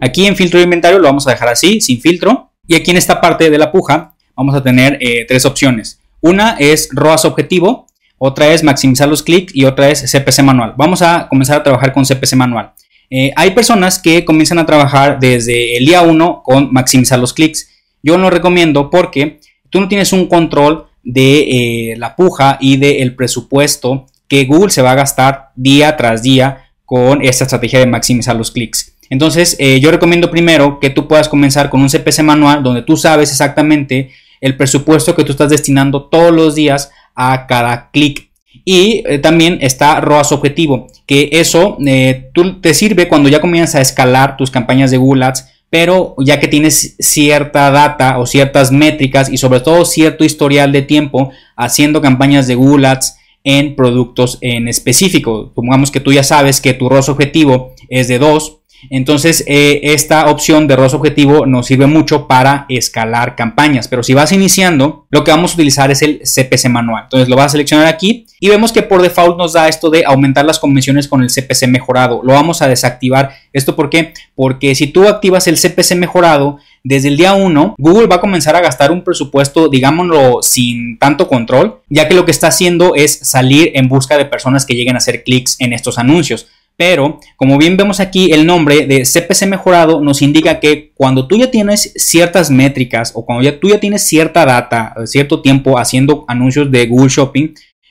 Aquí 0.00 0.26
en 0.26 0.36
filtro 0.36 0.58
de 0.58 0.64
inventario 0.64 0.98
lo 0.98 1.06
vamos 1.06 1.26
a 1.26 1.30
dejar 1.30 1.48
así, 1.48 1.80
sin 1.80 2.00
filtro. 2.00 2.52
Y 2.66 2.74
aquí 2.74 2.90
en 2.90 2.96
esta 2.96 3.20
parte 3.20 3.50
de 3.50 3.58
la 3.58 3.72
puja 3.72 4.14
vamos 4.36 4.54
a 4.54 4.62
tener 4.62 4.98
eh, 5.00 5.24
tres 5.26 5.44
opciones. 5.46 6.00
Una 6.20 6.56
es 6.58 6.88
ROAS 6.92 7.24
objetivo, 7.24 7.86
otra 8.18 8.52
es 8.52 8.62
maximizar 8.62 9.08
los 9.08 9.22
clics 9.22 9.54
y 9.54 9.64
otra 9.64 9.88
es 9.90 10.02
CPC 10.10 10.42
manual. 10.42 10.74
Vamos 10.76 11.02
a 11.02 11.28
comenzar 11.28 11.60
a 11.60 11.62
trabajar 11.62 11.92
con 11.92 12.04
CPC 12.04 12.34
manual. 12.34 12.72
Eh, 13.10 13.32
hay 13.36 13.52
personas 13.52 13.98
que 13.98 14.24
comienzan 14.24 14.58
a 14.58 14.66
trabajar 14.66 15.18
desde 15.18 15.76
el 15.76 15.86
día 15.86 16.02
1 16.02 16.42
con 16.44 16.72
maximizar 16.72 17.18
los 17.18 17.32
clics. 17.32 17.70
Yo 18.02 18.18
lo 18.18 18.28
recomiendo 18.28 18.90
porque 18.90 19.40
tú 19.70 19.80
no 19.80 19.88
tienes 19.88 20.12
un 20.12 20.26
control 20.26 20.86
de 21.02 21.92
eh, 21.92 21.96
la 21.96 22.16
puja 22.16 22.58
y 22.60 22.76
del 22.76 23.14
presupuesto 23.14 24.06
que 24.26 24.44
Google 24.44 24.70
se 24.70 24.82
va 24.82 24.92
a 24.92 24.96
gastar 24.96 25.50
día 25.56 25.96
tras 25.96 26.22
día 26.22 26.70
con 26.84 27.22
esta 27.22 27.44
estrategia 27.44 27.78
de 27.78 27.86
maximizar 27.86 28.36
los 28.36 28.50
clics. 28.50 28.94
Entonces, 29.10 29.56
eh, 29.58 29.80
yo 29.80 29.90
recomiendo 29.90 30.30
primero 30.30 30.80
que 30.80 30.90
tú 30.90 31.08
puedas 31.08 31.28
comenzar 31.28 31.70
con 31.70 31.80
un 31.80 31.88
CPC 31.88 32.22
manual 32.22 32.62
donde 32.62 32.82
tú 32.82 32.96
sabes 32.96 33.30
exactamente 33.30 34.10
el 34.40 34.56
presupuesto 34.56 35.14
que 35.14 35.24
tú 35.24 35.32
estás 35.32 35.50
destinando 35.50 36.04
todos 36.04 36.32
los 36.32 36.54
días 36.54 36.90
a 37.14 37.46
cada 37.46 37.90
clic. 37.90 38.30
Y 38.64 39.02
eh, 39.06 39.18
también 39.18 39.58
está 39.60 40.00
ROAS 40.00 40.32
objetivo, 40.32 40.88
que 41.06 41.30
eso 41.32 41.78
eh, 41.86 42.30
tú, 42.34 42.60
te 42.60 42.74
sirve 42.74 43.08
cuando 43.08 43.28
ya 43.28 43.40
comienzas 43.40 43.76
a 43.76 43.80
escalar 43.80 44.36
tus 44.36 44.50
campañas 44.50 44.90
de 44.90 44.98
Google 44.98 45.24
Ads, 45.24 45.48
pero 45.70 46.14
ya 46.18 46.40
que 46.40 46.48
tienes 46.48 46.96
cierta 46.98 47.70
data 47.70 48.18
o 48.18 48.26
ciertas 48.26 48.72
métricas 48.72 49.30
y 49.30 49.36
sobre 49.36 49.60
todo 49.60 49.84
cierto 49.84 50.24
historial 50.24 50.72
de 50.72 50.82
tiempo 50.82 51.30
haciendo 51.56 52.00
campañas 52.00 52.46
de 52.46 52.54
Google 52.54 52.88
Ads 52.88 53.16
en 53.44 53.76
productos 53.76 54.38
en 54.40 54.68
específico. 54.68 55.46
Supongamos 55.48 55.90
que 55.90 56.00
tú 56.00 56.12
ya 56.12 56.22
sabes 56.22 56.60
que 56.60 56.74
tu 56.74 56.88
ROAS 56.88 57.08
objetivo 57.08 57.74
es 57.88 58.08
de 58.08 58.18
2 58.18 58.57
entonces, 58.90 59.44
eh, 59.46 59.80
esta 59.82 60.30
opción 60.30 60.68
de 60.68 60.76
ROS 60.76 60.94
objetivo 60.94 61.46
nos 61.46 61.66
sirve 61.66 61.86
mucho 61.86 62.26
para 62.26 62.66
escalar 62.68 63.36
campañas. 63.36 63.88
Pero 63.88 64.02
si 64.02 64.14
vas 64.14 64.32
iniciando, 64.32 65.06
lo 65.10 65.24
que 65.24 65.30
vamos 65.30 65.52
a 65.52 65.54
utilizar 65.54 65.90
es 65.90 66.02
el 66.02 66.20
CPC 66.20 66.68
manual. 66.68 67.04
Entonces, 67.04 67.28
lo 67.28 67.36
vas 67.36 67.46
a 67.46 67.48
seleccionar 67.50 67.86
aquí 67.86 68.26
y 68.40 68.48
vemos 68.48 68.72
que 68.72 68.82
por 68.82 69.02
default 69.02 69.36
nos 69.36 69.54
da 69.54 69.68
esto 69.68 69.90
de 69.90 70.04
aumentar 70.04 70.44
las 70.44 70.58
comisiones 70.58 71.08
con 71.08 71.22
el 71.22 71.28
CPC 71.28 71.66
mejorado. 71.66 72.20
Lo 72.22 72.34
vamos 72.34 72.62
a 72.62 72.68
desactivar. 72.68 73.32
¿Esto 73.52 73.74
por 73.74 73.90
qué? 73.90 74.12
Porque 74.34 74.74
si 74.74 74.86
tú 74.86 75.08
activas 75.08 75.48
el 75.48 75.56
CPC 75.56 75.96
mejorado, 75.96 76.58
desde 76.84 77.08
el 77.08 77.16
día 77.16 77.34
1, 77.34 77.74
Google 77.76 78.06
va 78.06 78.16
a 78.16 78.20
comenzar 78.20 78.54
a 78.54 78.60
gastar 78.60 78.92
un 78.92 79.02
presupuesto, 79.02 79.68
digámoslo, 79.68 80.42
sin 80.42 80.98
tanto 80.98 81.26
control, 81.26 81.80
ya 81.88 82.08
que 82.08 82.14
lo 82.14 82.24
que 82.24 82.30
está 82.30 82.46
haciendo 82.46 82.94
es 82.94 83.18
salir 83.18 83.72
en 83.74 83.88
busca 83.88 84.16
de 84.16 84.24
personas 84.24 84.64
que 84.64 84.74
lleguen 84.74 84.94
a 84.94 84.98
hacer 84.98 85.24
clics 85.24 85.56
en 85.58 85.72
estos 85.72 85.98
anuncios. 85.98 86.46
Pero, 86.78 87.18
como 87.34 87.58
bien 87.58 87.76
vemos 87.76 87.98
aquí, 87.98 88.30
el 88.30 88.46
nombre 88.46 88.86
de 88.86 89.02
CPC 89.02 89.48
mejorado 89.48 90.00
nos 90.00 90.22
indica 90.22 90.60
que 90.60 90.92
cuando 90.94 91.26
tú 91.26 91.36
ya 91.36 91.50
tienes 91.50 91.92
ciertas 91.96 92.52
métricas 92.52 93.10
o 93.16 93.26
cuando 93.26 93.42
ya, 93.42 93.58
tú 93.58 93.68
ya 93.68 93.80
tienes 93.80 94.04
cierta 94.06 94.46
data, 94.46 94.94
cierto 95.04 95.42
tiempo 95.42 95.76
haciendo 95.76 96.24
anuncios 96.28 96.70
de 96.70 96.86
Google 96.86 97.08
Shopping, 97.08 97.48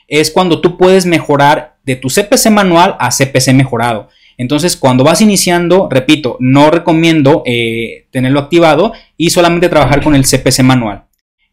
es 0.08 0.32
cuando 0.32 0.62
tú 0.62 0.78
puedes 0.78 1.06
mejorar 1.06 1.76
de 1.84 1.98
tu 1.98 2.08
CPC 2.08 2.50
manual 2.50 2.96
a 2.98 3.10
CPC 3.10 3.54
mejorado. 3.54 4.08
Entonces, 4.38 4.78
cuando 4.78 5.04
vas 5.04 5.20
iniciando, 5.20 5.90
repito, 5.92 6.38
no 6.40 6.72
recomiendo 6.72 7.44
eh, 7.46 8.08
tenerlo 8.12 8.40
activado 8.40 8.94
y 9.18 9.32
solamente 9.32 9.68
trabajar 9.68 10.02
con 10.02 10.16
el 10.16 10.24
CPC 10.24 10.62
manual. 10.64 11.04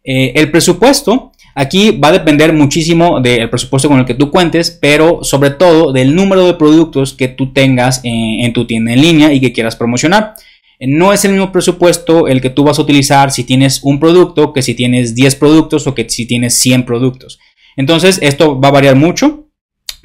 Eh, 0.05 0.35
el 0.37 0.53
presupuesto 0.53 1.33
Aquí 1.55 1.93
va 1.93 2.09
a 2.09 2.13
depender 2.13 2.53
muchísimo 2.53 3.21
del 3.21 3.49
presupuesto 3.49 3.89
con 3.89 4.01
el 4.01 4.05
que 4.05 4.15
tú 4.15 4.31
cuentes, 4.31 4.71
pero 4.71 5.23
sobre 5.23 5.51
todo 5.51 5.93
del 5.93 6.15
número 6.15 6.47
de 6.47 6.55
productos 6.55 7.15
que 7.15 7.29
tú 7.29 7.53
tengas 7.53 8.01
en, 8.03 8.53
tu 8.53 8.67
tienda 8.67 8.93
en 8.93 9.01
línea 9.01 9.33
y 9.33 9.41
que 9.41 9.53
quieras 9.53 9.77
promocionar. 9.77 10.35
No 10.81 11.13
es 11.13 11.25
el 11.25 11.31
mismo 11.33 11.53
presupuesto 11.53 12.27
el 12.27 12.41
que 12.41 12.51
tú 12.51 12.65
vas 12.65 12.79
a 12.79 12.83
utilizar 12.83 13.31
si 13.31 13.45
tienes 13.45 13.81
un 13.85 14.01
producto 14.01 14.53
que 14.53 14.63
si 14.63 14.75
tienes 14.75 15.15
10 15.15 15.37
productos 15.37 15.87
o 15.87 15.95
que 15.95 16.09
si 16.09 16.27
tienes 16.27 16.55
100 16.55 16.85
productos. 16.85 17.39
Entonces 17.77 18.19
esto 18.21 18.61
va 18.61 18.69
a 18.69 18.73
variar 18.73 18.97
mucho 18.97 19.45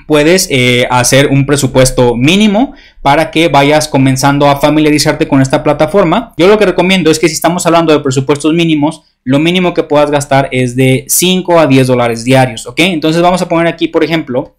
puedes 0.10 0.48
eh, 0.50 0.88
hacer 0.90 1.28
un 1.28 1.46
presupuesto 1.46 2.16
mínimo 2.16 2.74
para 3.04 3.30
que 3.30 3.48
vayas 3.48 3.88
comenzando 3.88 4.50
a 4.50 4.60
familiarizarte 4.60 5.28
con 5.28 5.40
esta 5.40 5.62
plataforma. 5.62 6.34
Yo 6.36 6.48
lo 6.48 6.58
que 6.58 6.66
recomiendo 6.66 7.12
es 7.12 7.20
que 7.20 7.28
si 7.28 7.36
estamos 7.36 7.68
hablando 7.68 7.94
de 7.94 8.00
presupuestos 8.00 8.52
mínimos, 8.52 9.04
lo 9.24 9.40
mínimo 9.40 9.74
que 9.74 9.84
puedas 9.84 10.12
gastar 10.12 10.50
es 10.52 10.76
de 10.76 11.06
5 11.08 11.60
a 11.60 11.68
10 11.68 11.88
dólares 11.88 12.24
diarios, 12.24 12.66
¿ok? 12.66 12.80
Entonces 12.80 13.22
vamos 13.22 13.42
a 13.42 13.50
poner 13.50 13.68
aquí, 13.68 13.88
por 13.88 14.04
ejemplo, 14.04 14.58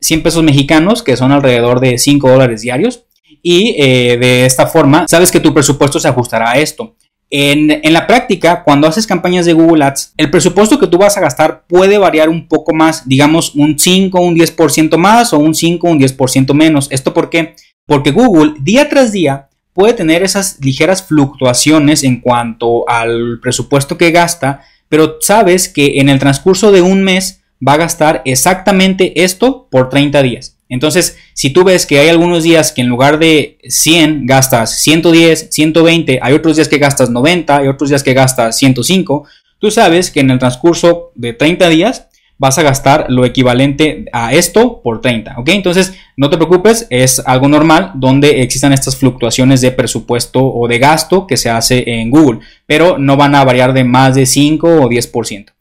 100 0.00 0.22
pesos 0.22 0.42
mexicanos, 0.42 1.02
que 1.02 1.16
son 1.16 1.32
alrededor 1.32 1.80
de 1.80 1.98
5 1.98 2.28
dólares 2.28 2.62
diarios. 2.62 3.04
Y 3.42 3.74
eh, 3.78 4.18
de 4.18 4.46
esta 4.46 4.66
forma, 4.66 5.06
sabes 5.08 5.30
que 5.30 5.40
tu 5.40 5.54
presupuesto 5.54 5.98
se 5.98 6.08
ajustará 6.08 6.50
a 6.50 6.58
esto. 6.58 6.96
En, 7.34 7.80
la 7.94 8.06
práctica, 8.06 8.62
cuando 8.62 8.86
haces 8.86 9.06
campañas 9.06 9.46
de 9.46 9.54
Google 9.54 9.84
Ads, 9.84 10.12
el 10.18 10.30
presupuesto 10.30 10.78
que 10.78 10.86
tú 10.86 10.98
vas 10.98 11.16
a 11.16 11.22
gastar 11.22 11.64
puede 11.66 11.96
variar 11.96 12.28
un 12.28 12.46
poco 12.46 12.74
más, 12.74 13.08
digamos 13.08 13.54
un 13.54 13.78
5, 13.78 14.20
un 14.20 14.36
10% 14.36 14.98
más 14.98 15.32
o 15.32 15.38
un 15.38 15.54
5, 15.54 15.88
un 15.88 15.98
10% 15.98 16.52
menos. 16.52 16.88
¿Esto 16.90 17.14
por 17.14 17.30
qué? 17.30 17.54
Porque 17.86 18.10
Google 18.10 18.54
día 18.60 18.86
tras 18.90 19.12
día 19.12 19.48
puede 19.74 19.94
tener 19.94 20.22
esas 20.22 20.58
ligeras 20.60 21.02
fluctuaciones 21.02 22.04
en 22.04 22.20
cuanto 22.20 22.88
al 22.88 23.38
presupuesto 23.40 23.96
que 23.96 24.10
gasta, 24.10 24.62
pero 24.88 25.18
sabes 25.20 25.68
que 25.68 26.00
en 26.00 26.08
el 26.08 26.18
transcurso 26.18 26.72
de 26.72 26.82
un 26.82 27.02
mes 27.02 27.42
va 27.66 27.74
a 27.74 27.78
gastar 27.78 28.22
exactamente 28.24 29.22
esto 29.22 29.68
por 29.70 29.88
30 29.88 30.22
días. 30.22 30.58
Entonces, 30.68 31.18
si 31.34 31.50
tú 31.50 31.64
ves 31.64 31.86
que 31.86 31.98
hay 31.98 32.08
algunos 32.08 32.42
días 32.44 32.72
que 32.72 32.80
en 32.80 32.88
lugar 32.88 33.18
de 33.18 33.58
100 33.68 34.26
gastas 34.26 34.82
110, 34.82 35.48
120, 35.50 36.18
hay 36.22 36.32
otros 36.32 36.56
días 36.56 36.68
que 36.68 36.78
gastas 36.78 37.10
90, 37.10 37.58
hay 37.58 37.68
otros 37.68 37.90
días 37.90 38.02
que 38.02 38.14
gastas 38.14 38.56
105, 38.56 39.26
tú 39.58 39.70
sabes 39.70 40.10
que 40.10 40.20
en 40.20 40.30
el 40.30 40.38
transcurso 40.38 41.12
de 41.14 41.34
30 41.34 41.68
días 41.68 42.08
vas 42.42 42.58
a 42.58 42.64
gastar 42.64 43.06
lo 43.08 43.24
equivalente 43.24 44.06
a 44.12 44.34
esto 44.34 44.82
por 44.82 45.00
30, 45.00 45.38
¿ok? 45.38 45.48
Entonces, 45.50 45.94
no 46.16 46.28
te 46.28 46.36
preocupes, 46.36 46.88
es 46.90 47.22
algo 47.24 47.46
normal 47.46 47.92
donde 47.94 48.42
existan 48.42 48.72
estas 48.72 48.96
fluctuaciones 48.96 49.60
de 49.60 49.70
presupuesto 49.70 50.44
o 50.44 50.66
de 50.66 50.80
gasto 50.80 51.28
que 51.28 51.36
se 51.36 51.50
hace 51.50 51.88
en 51.88 52.10
Google, 52.10 52.40
pero 52.66 52.98
no 52.98 53.16
van 53.16 53.36
a 53.36 53.44
variar 53.44 53.72
de 53.72 53.84
más 53.84 54.16
de 54.16 54.26
5 54.26 54.66
o 54.66 54.90
10%. 54.90 55.52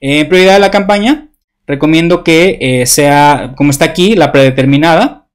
En 0.00 0.28
prioridad 0.30 0.54
de 0.54 0.60
la 0.60 0.70
campaña, 0.70 1.28
recomiendo 1.66 2.24
que 2.24 2.56
eh, 2.58 2.86
sea 2.86 3.52
como 3.54 3.70
está 3.70 3.84
aquí, 3.84 4.14
la 4.16 4.32
predeterminada. 4.32 5.26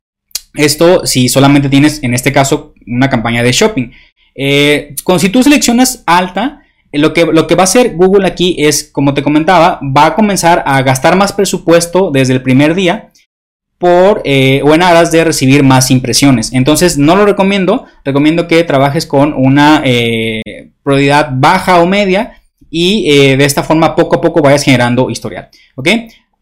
Esto 0.55 1.05
si 1.05 1.29
solamente 1.29 1.69
tienes, 1.69 2.01
en 2.01 2.15
este 2.15 2.31
caso, 2.31 2.73
una 2.87 3.11
campaña 3.11 3.43
de 3.43 3.51
shopping. 3.51 3.91
Eh, 4.33 4.95
si 5.19 5.29
tú 5.29 5.43
seleccionas 5.43 6.01
alta, 6.07 6.63
lo 6.97 7.13
que, 7.13 7.25
lo 7.25 7.47
que 7.47 7.55
va 7.55 7.63
a 7.63 7.65
hacer 7.65 7.95
Google 7.95 8.27
aquí 8.27 8.55
es, 8.59 8.89
como 8.91 9.13
te 9.13 9.23
comentaba, 9.23 9.79
va 9.81 10.07
a 10.07 10.15
comenzar 10.15 10.63
a 10.65 10.81
gastar 10.81 11.15
más 11.15 11.33
presupuesto 11.33 12.11
desde 12.11 12.33
el 12.33 12.41
primer 12.41 12.75
día 12.75 13.11
por 13.77 14.19
o 14.19 14.73
en 14.73 14.81
aras 14.81 15.11
de 15.11 15.23
recibir 15.23 15.61
más 15.61 15.91
impresiones. 15.91 16.53
Entonces 16.53 16.97
no 16.97 17.15
lo 17.15 17.25
recomiendo, 17.25 17.85
recomiendo 18.03 18.47
que 18.47 18.63
trabajes 18.63 19.05
con 19.05 19.33
una 19.33 19.83
prioridad 20.81 21.29
baja 21.33 21.81
o 21.81 21.85
media 21.85 22.41
y 22.69 23.35
de 23.35 23.43
esta 23.43 23.63
forma 23.63 23.95
poco 23.95 24.15
a 24.15 24.21
poco 24.21 24.41
vayas 24.41 24.63
generando 24.63 25.09
historial. 25.09 25.49
¿ok? 25.75 25.89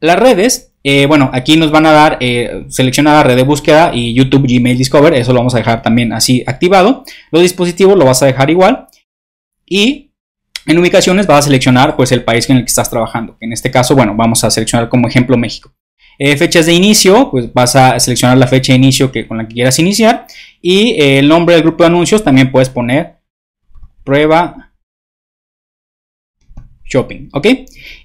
Las 0.03 0.19
redes, 0.19 0.73
eh, 0.83 1.05
bueno, 1.05 1.29
aquí 1.31 1.55
nos 1.55 1.71
van 1.71 1.85
a 1.85 1.93
dar 1.93 2.17
eh, 2.19 2.65
seleccionada 2.67 3.23
red 3.23 3.37
de 3.37 3.43
búsqueda 3.43 3.91
y 3.93 4.13
YouTube 4.13 4.45
Gmail 4.45 4.77
Discover, 4.77 5.13
eso 5.13 5.31
lo 5.31 5.39
vamos 5.39 5.55
a 5.55 5.59
dejar 5.59 5.81
también 5.81 6.11
así 6.11 6.43
activado. 6.45 7.05
Los 7.31 7.41
dispositivos 7.41 7.97
lo 7.97 8.03
vas 8.03 8.21
a 8.21 8.25
dejar 8.25 8.49
igual 8.49 8.87
y 9.65 10.11
en 10.65 10.77
ubicaciones 10.77 11.27
vas 11.27 11.39
a 11.39 11.41
seleccionar 11.43 11.95
pues 11.95 12.11
el 12.11 12.23
país 12.23 12.49
en 12.49 12.57
el 12.57 12.63
que 12.63 12.69
estás 12.69 12.89
trabajando. 12.89 13.37
En 13.39 13.53
este 13.53 13.71
caso, 13.71 13.95
bueno, 13.95 14.13
vamos 14.15 14.43
a 14.43 14.51
seleccionar 14.51 14.89
como 14.89 15.07
ejemplo 15.07 15.37
México. 15.37 15.73
Eh, 16.19 16.37
fechas 16.37 16.65
de 16.65 16.73
inicio, 16.73 17.31
pues 17.31 17.51
vas 17.53 17.75
a 17.75 17.99
seleccionar 17.99 18.37
la 18.37 18.47
fecha 18.47 18.73
de 18.73 18.77
inicio 18.77 19.11
que, 19.11 19.27
con 19.27 19.37
la 19.37 19.47
que 19.47 19.55
quieras 19.55 19.79
iniciar 19.79 20.27
y 20.61 21.01
el 21.01 21.27
nombre 21.27 21.55
del 21.55 21.63
grupo 21.63 21.83
de 21.83 21.87
anuncios 21.87 22.23
también 22.23 22.51
puedes 22.51 22.69
poner 22.69 23.17
prueba 24.03 24.71
shopping, 26.85 27.29
¿ok? 27.33 27.47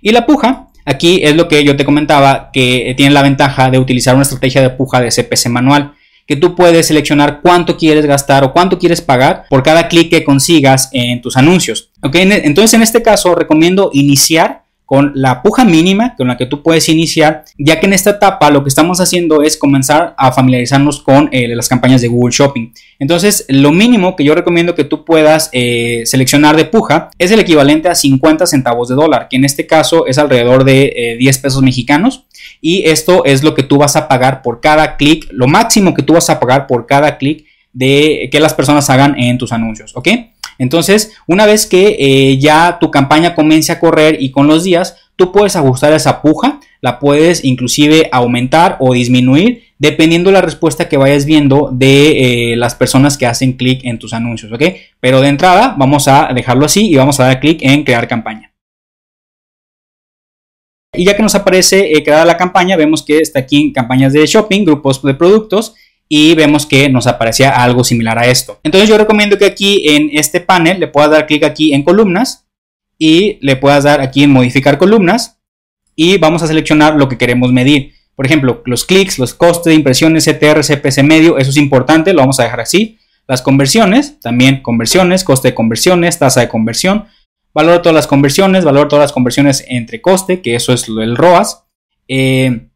Y 0.01 0.13
la 0.13 0.25
puja, 0.25 0.69
Aquí 0.89 1.21
es 1.23 1.37
lo 1.37 1.49
que 1.49 1.63
yo 1.65 1.77
te 1.77 1.85
comentaba, 1.85 2.49
que 2.51 2.95
tiene 2.97 3.13
la 3.13 3.21
ventaja 3.21 3.71
de 3.71 3.79
utilizar 3.79 4.15
una 4.15 4.23
estrategia 4.23 4.63
de 4.63 4.71
puja 4.71 5.03
de 5.03 5.11
CPC 5.11 5.51
manual, 5.51 5.93
que 6.29 6.37
tú 6.37 6.55
puedes 6.55 6.87
seleccionar 6.87 7.41
cuánto 7.43 7.79
quieres 7.79 8.05
gastar 8.05 8.45
o 8.45 8.53
cuánto 8.53 8.79
quieres 8.79 9.01
pagar 9.01 9.47
por 9.49 9.63
cada 9.63 9.89
clic 9.89 10.11
que 10.11 10.25
consigas 10.25 10.91
en 10.93 11.23
tus 11.23 11.39
anuncios. 11.39 11.91
Entonces 12.03 12.75
en 12.75 12.83
este 12.83 13.03
caso 13.03 13.35
recomiendo 13.35 13.91
iniciar 13.95 14.69
con 14.89 15.13
la 15.15 15.43
puja 15.43 15.67
mínima 15.67 16.17
con 16.17 16.29
la 16.29 16.39
que 16.39 16.47
tú 16.47 16.63
puedes 16.63 16.89
iniciar, 16.89 17.45
ya 17.59 17.79
que 17.79 17.85
en 17.85 17.93
esta 17.93 18.13
etapa 18.13 18.51
lo 18.51 18.63
que 18.63 18.71
estamos 18.71 19.03
haciendo 19.03 19.43
es 19.43 19.59
comenzar 19.59 20.15
a 20.17 20.33
familiarizarnos 20.33 21.03
con 21.03 21.29
eh, 21.31 21.55
las 21.55 21.69
campañas 21.69 22.01
de 22.01 22.09
Google 22.09 22.35
Shopping. 22.35 22.73
Entonces, 22.99 23.45
lo 23.49 23.71
mínimo 23.71 24.17
que 24.17 24.25
yo 24.25 24.35
recomiendo 24.35 24.75
que 24.75 24.85
tú 24.85 25.05
puedas 25.05 25.51
eh, 25.53 26.05
seleccionar 26.07 26.57
de 26.57 26.65
puja 26.65 27.11
es 27.19 27.31
el 27.31 27.41
equivalente 27.41 27.89
a 27.89 27.95
50 27.95 28.47
centavos 28.47 28.89
de 28.89 28.95
dólar, 28.95 29.29
que 29.29 29.37
en 29.37 29.45
este 29.45 29.67
caso 29.67 30.07
es 30.07 30.17
alrededor 30.17 30.65
de 30.65 31.17
10 31.19 31.37
eh, 31.37 31.41
pesos 31.43 31.61
mexicanos. 31.61 32.25
Y 32.61 32.85
esto 32.89 33.25
es 33.25 33.43
lo 33.43 33.55
que 33.55 33.63
tú 33.63 33.79
vas 33.79 33.97
a 33.97 34.09
pagar 34.09 34.43
por 34.43 34.61
cada 34.61 34.97
clic, 34.97 35.29
lo 35.31 35.47
máximo 35.47 35.95
que 35.95 36.03
tú 36.03 36.15
vas 36.15 36.31
a 36.31 36.41
pagar 36.41 36.67
por 36.67 36.87
cada 36.87 37.19
clic 37.19 37.45
de 37.73 38.29
que 38.33 38.41
las 38.41 38.55
personas 38.55 38.91
hagan 38.91 39.19
en 39.19 39.39
tus 39.39 39.53
anuncios, 39.53 39.97
¿ok? 39.97 40.09
Entonces, 40.59 41.13
una 41.27 41.47
vez 41.47 41.67
que 41.67 41.97
eh, 41.99 42.39
ya 42.39 42.79
tu 42.81 42.91
campaña 42.91 43.35
comience 43.35 43.71
a 43.71 43.79
correr 43.79 44.17
y 44.21 44.31
con 44.31 44.49
los 44.49 44.65
días, 44.65 44.97
tú 45.15 45.31
puedes 45.31 45.55
ajustar 45.57 45.93
esa 45.93 46.21
puja, 46.21 46.61
la 46.81 46.99
puedes 46.99 47.45
inclusive 47.45 48.09
aumentar 48.13 48.77
o 48.81 48.93
disminuir 48.93 49.65
dependiendo 49.79 50.33
la 50.33 50.41
respuesta 50.41 50.89
que 50.89 50.97
vayas 50.97 51.25
viendo 51.25 51.71
de 51.73 52.53
eh, 52.53 52.57
las 52.57 52.75
personas 52.75 53.17
que 53.17 53.27
hacen 53.27 53.53
clic 53.53 53.81
en 53.85 53.99
tus 53.99 54.13
anuncios, 54.13 54.53
¿ok? 54.53 54.63
Pero 55.01 55.21
de 55.21 55.29
entrada 55.29 55.75
vamos 55.79 56.09
a 56.09 56.31
dejarlo 56.35 56.67
así 56.67 56.89
y 56.89 56.97
vamos 56.97 57.21
a 57.21 57.25
dar 57.25 57.41
clic 57.41 57.61
en 57.63 57.85
crear 57.85 58.09
campaña. 58.09 58.48
Y 60.95 61.05
ya 61.05 61.17
que 61.17 61.23
nos 61.23 61.35
aparece 61.35 61.93
eh, 61.93 62.03
creada 62.03 62.25
la 62.25 62.37
campaña, 62.37 62.77
vemos 62.77 63.03
que 63.03 63.19
está 63.19 63.41
aquí 63.41 63.67
en 63.67 63.73
campañas 63.73 64.13
de 64.13 64.27
shopping, 64.27 64.65
grupos 64.65 65.03
de 65.03 65.15
productos 65.15 65.75
y 66.09 66.35
vemos 66.35 66.65
que 66.65 66.89
nos 66.89 67.07
aparecía 67.07 67.63
algo 67.63 67.85
similar 67.85 68.19
a 68.19 68.27
esto. 68.27 68.59
Entonces 68.63 68.89
yo 68.89 68.97
recomiendo 68.97 69.37
que 69.37 69.45
aquí 69.45 69.89
en 69.89 70.11
este 70.13 70.41
panel 70.41 70.81
le 70.81 70.89
puedas 70.89 71.11
dar 71.11 71.27
clic 71.27 71.45
aquí 71.45 71.75
en 71.75 71.83
columnas 71.83 72.47
y 72.97 73.39
le 73.43 73.57
puedas 73.57 73.85
dar 73.85 74.01
aquí 74.01 74.23
en 74.23 74.31
modificar 74.31 74.79
columnas 74.79 75.39
y 75.95 76.17
vamos 76.17 76.43
a 76.43 76.47
seleccionar 76.47 76.95
lo 76.97 77.09
que 77.09 77.19
queremos 77.19 77.53
medir. 77.53 77.93
Por 78.15 78.25
ejemplo, 78.25 78.63
los 78.65 78.85
clics, 78.85 79.19
los 79.19 79.35
costes 79.35 79.71
de 79.71 79.75
impresiones, 79.75 80.25
CTR, 80.25 80.65
CPC 80.65 81.03
medio, 81.03 81.39
eso 81.39 81.51
es 81.51 81.57
importante, 81.57 82.13
lo 82.13 82.21
vamos 82.21 82.41
a 82.41 82.45
dejar 82.45 82.61
así. 82.61 82.99
Las 83.29 83.43
conversiones, 83.43 84.19
también 84.21 84.63
conversiones, 84.63 85.23
coste 85.23 85.49
de 85.49 85.55
conversiones, 85.55 86.19
tasa 86.19 86.41
de 86.41 86.49
conversión, 86.49 87.07
valor 87.55 87.75
de 87.75 87.79
todas 87.81 87.95
las 87.95 88.07
conversiones, 88.07 88.65
valor 88.65 88.85
de 88.85 88.91
todas 88.91 89.05
las 89.05 89.13
conversiones 89.13 89.65
entre 89.69 90.01
coste, 90.01 90.41
que 90.41 90.55
eso 90.55 90.73
es 90.73 90.89
el 90.89 91.17
ROAS. 91.17 91.65
Eh, 92.07 92.69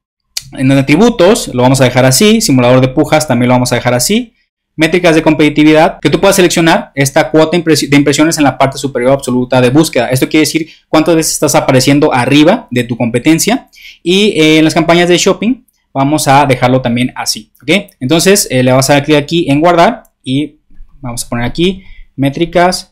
en 0.53 0.73
atributos 0.73 1.49
lo 1.55 1.63
vamos 1.63 1.81
a 1.81 1.85
dejar 1.85 2.05
así, 2.05 2.41
simulador 2.41 2.81
de 2.81 2.89
pujas 2.89 3.27
también 3.27 3.49
lo 3.49 3.55
vamos 3.55 3.73
a 3.73 3.77
dejar 3.77 3.95
así. 3.95 4.35
Métricas 4.75 5.15
de 5.15 5.23
competitividad, 5.23 5.99
que 6.01 6.09
tú 6.09 6.19
puedas 6.19 6.37
seleccionar 6.37 6.93
esta 6.95 7.31
cuota 7.31 7.59
de 7.59 7.97
impresiones 7.97 8.39
en 8.39 8.45
la 8.45 8.57
parte 8.57 8.79
superior 8.79 9.13
absoluta 9.13 9.61
de 9.61 9.69
búsqueda. 9.69 10.09
Esto 10.09 10.29
quiere 10.29 10.47
decir 10.47 10.69
cuántas 10.89 11.15
veces 11.15 11.35
estás 11.35 11.55
apareciendo 11.55 12.13
arriba 12.13 12.69
de 12.71 12.85
tu 12.85 12.97
competencia. 12.97 13.69
Y 14.03 14.31
eh, 14.41 14.59
en 14.59 14.65
las 14.65 14.73
campañas 14.73 15.11
de 15.11 15.19
shopping 15.19 15.65
vamos 15.93 16.27
a 16.27 16.47
dejarlo 16.47 16.81
también 16.81 17.13
así. 17.15 17.53
¿ok? 17.63 17.93
Entonces 18.01 18.49
eh, 18.51 18.63
le 18.63 18.73
vas 18.73 18.89
a 18.89 18.95
dar 18.95 19.05
clic 19.05 19.17
aquí 19.17 19.51
en 19.51 19.61
guardar 19.61 20.05
y 20.23 20.59
vamos 21.03 21.25
a 21.25 21.29
poner 21.29 21.45
aquí 21.45 21.85
métricas 22.17 22.92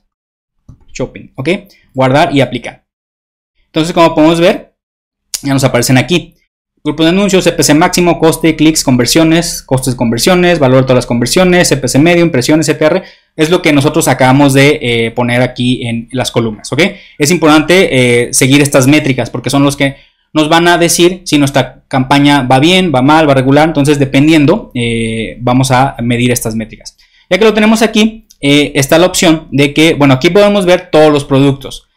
¿ok? 1.03 1.49
Guardar 1.95 2.35
y 2.35 2.41
aplicar. 2.41 2.85
Entonces 3.67 3.93
como 3.93 4.15
podemos 4.15 4.41
ver, 4.41 4.75
ya 5.43 5.53
nos 5.53 5.65
aparecen 5.65 5.99
aquí. 5.99 6.35
Grupo 6.83 7.03
de 7.03 7.11
anuncios, 7.11 7.45
CPC 7.45 7.75
máximo, 7.75 8.19
coste, 8.19 8.57
clics, 8.57 8.83
conversiones, 8.83 9.63
costes 9.63 9.95
de 9.95 9.99
conversiones, 9.99 10.59
valor 10.59 10.79
de 10.79 10.83
todas 10.85 10.97
las 10.97 11.07
conversiones, 11.07 11.69
CPC 11.69 11.99
medio, 11.99 12.25
impresiones, 12.25 12.67
CTR. 12.67 13.03
Es 13.37 13.51
lo 13.51 13.61
que 13.61 13.73
nosotros 13.75 14.09
acabamos 14.09 14.55
de 14.55 14.79
eh, 14.81 15.11
poner 15.11 15.43
aquí 15.43 15.87
en 15.87 16.09
las 16.13 16.31
columnas, 16.31 16.73
¿ok? 16.73 16.83
Es 17.19 17.31
importante 17.31 18.29
eh, 18.29 18.33
seguir 18.33 18.63
estas 18.63 18.87
métricas 18.87 19.29
porque 19.29 19.51
son 19.51 19.63
los 19.63 19.77
que 19.77 19.97
nos 20.33 20.49
van 20.49 20.69
a 20.69 20.79
decir 20.79 21.23
si 21.25 21.39
nuestra 21.39 21.85
campaña 21.89 22.43
va 22.43 22.59
bien, 22.61 22.93
va 22.95 23.03
mal, 23.03 23.29
va 23.29 23.35
regular. 23.35 23.69
Entonces, 23.69 23.99
dependiendo, 23.99 24.71
eh, 24.75 25.37
vamos 25.41 25.71
a 25.71 25.97
medir 26.03 26.31
estas 26.31 26.55
métricas. 26.55 26.97
Ya 27.29 27.39
que 27.39 27.45
lo 27.45 27.55
tenemos 27.55 27.83
aquí, 27.83 28.27
está 28.41 28.99
la 28.99 29.07
opción 29.07 29.49
de 29.51 29.75
que, 29.75 29.95
bueno, 29.95 30.15
aquí 30.15 30.31
podemos 30.31 30.67
ver 30.67 30.91
todos 30.91 31.13
los 31.13 31.25
productos. 31.25 31.89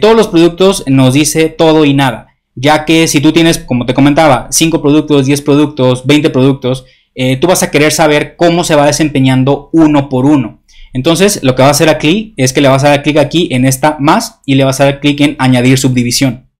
todos 0.00 0.16
los 0.16 0.28
productos 0.28 0.84
nos 0.86 1.14
dice 1.14 1.48
todo 1.48 1.84
y 1.84 1.94
nada 1.94 2.32
ya 2.54 2.84
que 2.84 3.08
si 3.08 3.20
tú 3.20 3.32
tienes, 3.32 3.58
como 3.58 3.86
te 3.86 3.94
comentaba, 3.94 4.48
5 4.50 4.82
productos, 4.82 5.26
10 5.26 5.42
productos, 5.42 6.06
20 6.06 6.30
productos, 6.30 6.84
eh, 7.14 7.36
tú 7.36 7.46
vas 7.46 7.62
a 7.62 7.70
querer 7.70 7.92
saber 7.92 8.36
cómo 8.36 8.64
se 8.64 8.74
va 8.74 8.86
desempeñando 8.86 9.70
uno 9.72 10.08
por 10.08 10.26
uno. 10.26 10.62
Entonces, 10.92 11.42
lo 11.42 11.54
que 11.54 11.62
va 11.62 11.68
a 11.68 11.72
hacer 11.72 11.88
aquí 11.88 12.34
es 12.36 12.52
que 12.52 12.60
le 12.60 12.68
vas 12.68 12.84
a 12.84 12.90
dar 12.90 13.02
clic 13.02 13.16
aquí 13.16 13.48
en 13.50 13.64
esta 13.64 13.96
más 13.98 14.40
y 14.44 14.56
le 14.56 14.64
vas 14.64 14.80
a 14.80 14.84
dar 14.84 15.00
clic 15.00 15.20
en 15.20 15.36
añadir 15.38 15.78
subdivisión. 15.78 16.50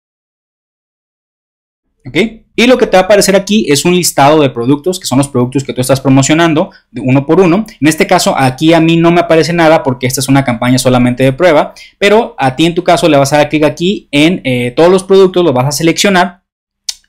¿Ok? 2.07 2.42
Y 2.55 2.67
lo 2.67 2.77
que 2.77 2.87
te 2.87 2.97
va 2.97 3.03
a 3.03 3.05
aparecer 3.05 3.35
aquí 3.35 3.67
es 3.69 3.85
un 3.85 3.95
listado 3.95 4.41
de 4.41 4.51
productos, 4.51 5.01
que 5.01 5.07
son 5.07 5.19
los 5.19 5.29
productos 5.29 5.65
que 5.65 5.73
tú 5.73 5.81
estás 5.81 6.01
promocionando 6.01 6.71
de 6.91 7.01
uno 7.01 7.25
por 7.25 7.41
uno. 7.41 7.65
En 7.81 7.89
este 7.89 8.07
caso, 8.07 8.35
aquí 8.37 8.75
a 8.75 8.81
mí 8.81 8.97
no 8.97 9.11
me 9.11 9.21
aparece 9.21 9.53
nada 9.53 9.83
porque 9.83 10.07
esta 10.07 10.21
es 10.21 10.29
una 10.29 10.45
campaña 10.45 10.79
solamente 10.79 11.23
de 11.23 11.33
prueba, 11.33 11.75
pero 11.99 12.35
a 12.39 12.55
ti 12.55 12.67
en 12.67 12.75
tu 12.75 12.85
caso 12.85 13.09
le 13.09 13.17
vas 13.17 13.33
a 13.33 13.39
dar 13.39 13.49
clic 13.49 13.65
aquí 13.65 14.09
en 14.11 14.41
eh, 14.45 14.73
todos 14.77 14.91
los 14.91 15.05
productos, 15.05 15.45
los 15.45 15.55
vas 15.55 15.67
a 15.67 15.73
seleccionar 15.73 16.43